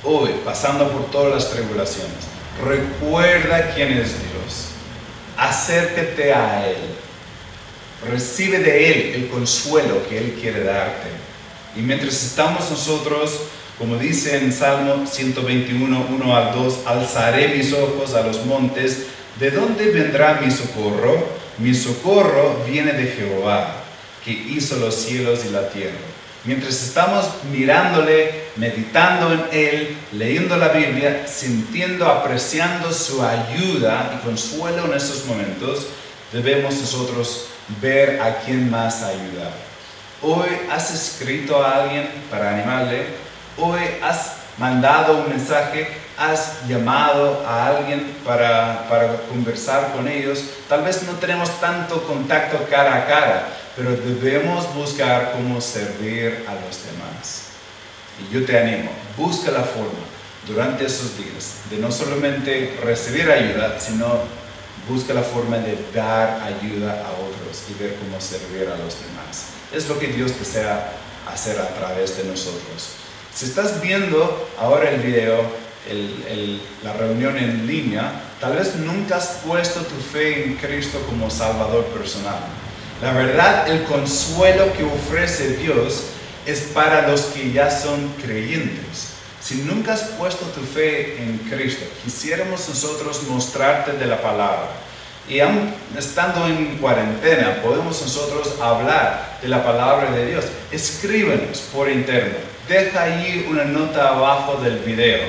hoy, 0.02 0.30
pasando 0.44 0.90
por 0.90 1.10
todas 1.10 1.34
las 1.34 1.50
tribulaciones, 1.50 2.26
recuerda 2.64 3.72
quién 3.74 3.92
es 3.92 4.14
Dios, 4.18 4.70
acércate 5.36 6.32
a 6.32 6.66
Él, 6.66 6.97
recibe 8.06 8.58
de 8.58 8.90
Él 8.90 9.14
el 9.14 9.28
consuelo 9.28 10.06
que 10.08 10.18
Él 10.18 10.38
quiere 10.40 10.64
darte. 10.64 11.08
Y 11.76 11.80
mientras 11.80 12.22
estamos 12.22 12.70
nosotros 12.70 13.40
como 13.78 13.96
dice 13.96 14.36
en 14.38 14.52
Salmo 14.52 15.06
121, 15.06 16.06
1 16.10 16.36
al 16.36 16.52
2, 16.52 16.78
alzaré 16.84 17.54
mis 17.56 17.72
ojos 17.72 18.12
a 18.14 18.22
los 18.22 18.44
montes, 18.44 19.06
¿de 19.38 19.52
dónde 19.52 19.92
vendrá 19.92 20.40
mi 20.44 20.50
socorro? 20.50 21.28
Mi 21.58 21.72
socorro 21.72 22.64
viene 22.68 22.92
de 22.92 23.06
Jehová, 23.06 23.84
que 24.24 24.32
hizo 24.32 24.76
los 24.76 24.96
cielos 24.96 25.44
y 25.44 25.50
la 25.50 25.68
tierra. 25.68 25.96
Mientras 26.44 26.82
estamos 26.82 27.26
mirándole, 27.52 28.46
meditando 28.56 29.32
en 29.32 29.44
Él, 29.52 29.96
leyendo 30.12 30.56
la 30.56 30.70
Biblia, 30.70 31.26
sintiendo, 31.28 32.06
apreciando 32.06 32.92
su 32.92 33.22
ayuda 33.22 34.18
y 34.18 34.26
consuelo 34.26 34.86
en 34.86 34.94
estos 34.94 35.24
momentos, 35.26 35.86
debemos 36.32 36.74
nosotros 36.74 37.46
ver 37.80 38.20
a 38.20 38.38
quién 38.40 38.70
más 38.70 39.02
ayudar. 39.02 39.52
Hoy 40.22 40.48
has 40.70 40.92
escrito 40.92 41.62
a 41.62 41.82
alguien 41.84 42.08
para 42.30 42.50
animarle, 42.50 43.06
Hoy 43.60 43.80
has 44.04 44.34
mandado 44.56 45.18
un 45.18 45.30
mensaje, 45.30 45.88
has 46.16 46.64
llamado 46.68 47.44
a 47.44 47.66
alguien 47.66 48.14
para, 48.24 48.88
para 48.88 49.16
conversar 49.22 49.92
con 49.92 50.06
ellos. 50.06 50.44
Tal 50.68 50.84
vez 50.84 51.02
no 51.02 51.14
tenemos 51.14 51.60
tanto 51.60 52.04
contacto 52.04 52.68
cara 52.70 52.94
a 52.94 53.06
cara, 53.06 53.48
pero 53.76 53.96
debemos 53.96 54.72
buscar 54.74 55.32
cómo 55.32 55.60
servir 55.60 56.44
a 56.48 56.54
los 56.54 56.84
demás. 56.86 57.46
Y 58.20 58.32
yo 58.32 58.46
te 58.46 58.56
animo, 58.56 58.92
busca 59.16 59.50
la 59.50 59.64
forma 59.64 60.06
durante 60.46 60.86
esos 60.86 61.18
días 61.18 61.62
de 61.68 61.78
no 61.78 61.90
solamente 61.90 62.78
recibir 62.84 63.28
ayuda, 63.28 63.78
sino 63.80 64.20
busca 64.88 65.14
la 65.14 65.22
forma 65.22 65.58
de 65.58 65.78
dar 65.94 66.40
ayuda 66.42 67.04
a 67.06 67.10
otros 67.12 67.64
y 67.68 67.82
ver 67.82 67.96
cómo 67.96 68.20
servir 68.20 68.68
a 68.68 68.76
los 68.76 68.96
demás. 69.00 69.48
Es 69.72 69.88
lo 69.88 69.98
que 69.98 70.08
Dios 70.08 70.38
desea 70.38 70.92
hacer 71.30 71.58
a 71.60 71.68
través 71.74 72.16
de 72.16 72.24
nosotros. 72.24 72.94
Si 73.34 73.44
estás 73.44 73.80
viendo 73.80 74.48
ahora 74.58 74.90
el 74.90 75.00
video, 75.00 75.42
la 76.82 76.92
reunión 76.94 77.36
en 77.36 77.66
línea, 77.66 78.12
tal 78.40 78.56
vez 78.56 78.76
nunca 78.76 79.16
has 79.16 79.40
puesto 79.44 79.80
tu 79.80 79.94
fe 79.96 80.44
en 80.44 80.56
Cristo 80.56 80.98
como 81.08 81.30
Salvador 81.30 81.84
personal. 81.86 82.38
La 83.02 83.12
verdad, 83.12 83.68
el 83.68 83.84
consuelo 83.84 84.72
que 84.72 84.84
ofrece 84.84 85.56
Dios 85.56 86.04
es 86.46 86.60
para 86.74 87.06
los 87.06 87.22
que 87.26 87.52
ya 87.52 87.70
son 87.70 88.08
creyentes. 88.22 89.17
Si 89.40 89.62
nunca 89.62 89.92
has 89.92 90.02
puesto 90.18 90.44
tu 90.46 90.60
fe 90.60 91.22
en 91.22 91.38
Cristo, 91.48 91.84
quisiéramos 92.04 92.68
nosotros 92.68 93.22
mostrarte 93.28 93.92
de 93.92 94.06
la 94.06 94.20
palabra. 94.20 94.68
Y 95.28 95.40
aún 95.40 95.72
estando 95.96 96.46
en 96.46 96.78
cuarentena, 96.78 97.60
podemos 97.62 98.00
nosotros 98.00 98.54
hablar 98.60 99.38
de 99.42 99.48
la 99.48 99.62
palabra 99.62 100.10
de 100.10 100.26
Dios. 100.26 100.44
Escríbenos 100.72 101.58
por 101.72 101.90
interno. 101.90 102.36
Deja 102.68 103.02
ahí 103.02 103.46
una 103.48 103.64
nota 103.64 104.08
abajo 104.08 104.60
del 104.62 104.78
video 104.78 105.20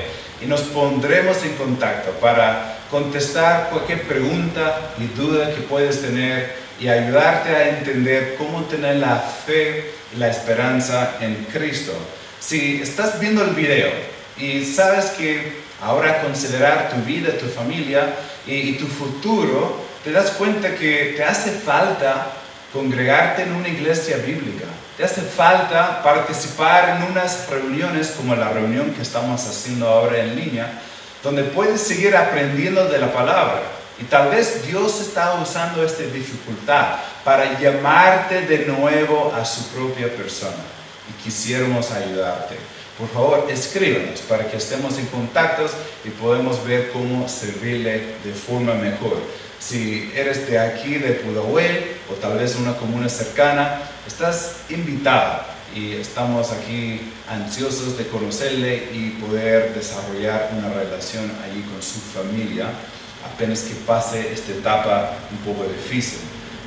y 0.42 0.46
nos 0.46 0.62
pondremos 0.62 1.42
en 1.44 1.54
contacto 1.54 2.10
para 2.12 2.78
contestar 2.90 3.68
cualquier 3.70 4.02
pregunta 4.02 4.92
y 4.98 5.06
duda 5.18 5.54
que 5.54 5.60
puedes 5.62 6.00
tener 6.00 6.54
y 6.80 6.88
ayudarte 6.88 7.50
a 7.50 7.68
entender 7.78 8.36
cómo 8.38 8.64
tener 8.64 8.96
la 8.96 9.16
fe 9.16 9.92
y 10.14 10.18
la 10.18 10.28
esperanza 10.28 11.16
en 11.20 11.46
Cristo. 11.52 11.92
Si 12.40 12.80
estás 12.82 13.20
viendo 13.20 13.44
el 13.44 13.50
video 13.50 13.90
y 14.38 14.64
sabes 14.64 15.10
que 15.10 15.60
ahora 15.82 16.22
considerar 16.22 16.90
tu 16.90 16.96
vida, 17.02 17.36
tu 17.38 17.46
familia 17.46 18.14
y, 18.46 18.72
tu 18.72 18.86
futuro, 18.86 19.78
te 20.02 20.10
das 20.10 20.30
cuenta 20.30 20.74
que 20.74 21.14
te 21.16 21.22
hace 21.22 21.50
falta 21.50 22.28
congregarte 22.72 23.42
en 23.42 23.52
una 23.52 23.68
iglesia 23.68 24.16
bíblica. 24.16 24.64
Te 24.96 25.04
hace 25.04 25.20
falta 25.20 26.02
participar 26.02 26.96
en 26.96 27.10
unas 27.10 27.48
reuniones 27.48 28.08
como 28.16 28.34
la 28.34 28.48
reunión 28.48 28.92
que 28.94 29.02
estamos 29.02 29.46
haciendo 29.46 29.86
ahora 29.86 30.18
en 30.18 30.36
línea, 30.36 30.80
donde 31.22 31.44
puedes 31.44 31.80
seguir 31.80 32.16
aprendiendo 32.16 32.86
de 32.86 32.98
la 32.98 33.12
palabra 33.12 33.62
y 34.00 34.04
tal 34.04 34.30
vez 34.30 34.66
Dios 34.66 34.98
está 35.00 35.34
usando 35.34 35.84
esta 35.84 36.02
dificultad 36.04 36.96
para 37.22 37.58
llamarte 37.60 38.42
de 38.42 38.64
nuevo 38.64 39.32
a 39.34 39.44
su 39.44 39.68
propia 39.68 40.08
persona. 40.08 40.79
Y 41.10 41.22
quisiéramos 41.22 41.90
ayudarte. 41.90 42.56
Por 42.96 43.08
favor, 43.08 43.48
escríbanos 43.50 44.20
para 44.20 44.48
que 44.48 44.56
estemos 44.56 44.98
en 44.98 45.06
contacto 45.06 45.66
y 46.04 46.10
podemos 46.10 46.64
ver 46.64 46.90
cómo 46.92 47.28
servirle 47.28 48.16
de 48.22 48.32
forma 48.32 48.74
mejor. 48.74 49.18
Si 49.58 50.12
eres 50.14 50.48
de 50.48 50.58
aquí, 50.58 50.94
de 50.94 51.12
Pudahuel, 51.12 51.96
o 52.10 52.14
tal 52.14 52.38
vez 52.38 52.56
una 52.56 52.76
comuna 52.76 53.08
cercana, 53.08 53.82
estás 54.06 54.56
invitado 54.68 55.42
y 55.74 55.94
estamos 55.94 56.52
aquí 56.52 57.12
ansiosos 57.28 57.96
de 57.96 58.06
conocerle 58.06 58.88
y 58.92 59.10
poder 59.20 59.74
desarrollar 59.74 60.50
una 60.56 60.68
relación 60.72 61.30
allí 61.44 61.62
con 61.62 61.82
su 61.82 62.00
familia 62.00 62.66
apenas 63.24 63.62
que 63.62 63.74
pase 63.86 64.32
esta 64.32 64.52
etapa 64.52 65.12
un 65.30 65.38
poco 65.38 65.68
difícil. 65.68 66.20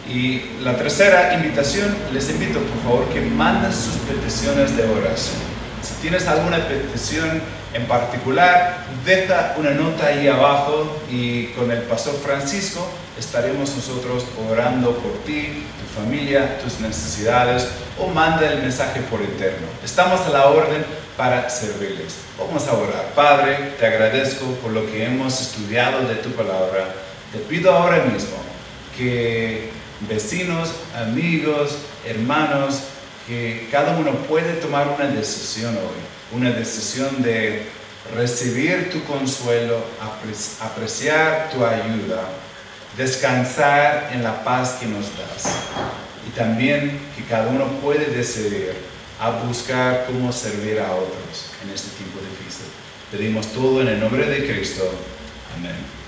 Y 0.10 0.42
la 0.62 0.76
tercera 0.76 1.34
invitación, 1.34 1.96
les 2.12 2.30
invito 2.30 2.60
por 2.60 2.84
favor 2.84 3.10
que 3.14 3.22
manden 3.22 3.72
sus 3.72 3.96
peticiones 4.08 4.76
de 4.76 4.84
oración. 4.84 5.38
Si 5.82 5.94
tienes 6.02 6.28
alguna 6.28 6.68
petición 6.68 7.42
en 7.74 7.86
particular, 7.86 8.86
deja 9.06 9.56
una 9.58 9.72
nota 9.72 10.08
ahí 10.08 10.28
abajo 10.28 11.00
y 11.10 11.48
con 11.48 11.72
el 11.72 11.82
pastor 11.84 12.16
Francisco 12.24 12.88
estaremos 13.18 13.76
nosotros 13.76 14.26
orando 14.50 14.96
por 14.98 15.12
ti, 15.26 15.66
tu 15.80 16.02
familia, 16.02 16.60
tus 16.60 16.80
necesidades 16.80 17.68
o 18.00 18.08
manda 18.08 18.48
el 18.52 18.62
mensaje 18.62 19.02
por 19.02 19.22
interno. 19.22 19.68
Estamos 19.84 20.22
a 20.22 20.30
la 20.30 20.48
orden 20.48 20.86
para 21.18 21.50
servirles. 21.50 22.16
Vamos 22.38 22.68
a 22.68 22.74
orar. 22.74 23.12
Padre, 23.16 23.74
te 23.80 23.86
agradezco 23.86 24.46
por 24.62 24.72
lo 24.72 24.86
que 24.86 25.06
hemos 25.06 25.40
estudiado 25.40 26.08
de 26.08 26.16
tu 26.16 26.32
palabra. 26.32 26.94
Te 27.32 27.40
pido 27.40 27.72
ahora 27.72 28.04
mismo 28.06 28.38
que 28.98 29.72
vecinos, 30.08 30.72
amigos, 30.96 31.78
hermanos, 32.06 32.84
que 33.28 33.68
cada 33.72 33.98
uno 33.98 34.12
puede 34.28 34.54
tomar 34.54 34.88
una 34.88 35.08
decisión 35.08 35.76
hoy, 35.76 36.38
una 36.38 36.52
decisión 36.52 37.22
de 37.22 37.68
recibir 38.16 38.90
tu 38.90 39.04
consuelo, 39.06 39.84
apreciar 40.60 41.50
tu 41.52 41.66
ayuda, 41.66 42.24
descansar 42.98 44.10
en 44.14 44.24
la 44.24 44.44
paz 44.44 44.78
que 44.80 44.88
nos 44.88 45.06
das. 45.18 45.56
Y 46.28 46.32
también 46.38 47.00
que 47.16 47.24
cada 47.24 47.48
uno 47.48 47.66
puede 47.82 48.06
decidir 48.08 48.74
a 49.20 49.30
buscar 49.30 50.06
cómo 50.08 50.32
servir 50.32 50.80
a 50.80 50.92
otros 50.94 51.52
en 51.64 51.70
este 51.74 51.96
tiempo 51.98 52.20
difícil. 52.20 52.66
Pedimos 53.12 53.48
todo 53.54 53.82
en 53.82 53.88
el 53.88 54.00
nombre 54.00 54.26
de 54.26 54.46
Cristo. 54.48 54.84
Amén. 55.58 56.03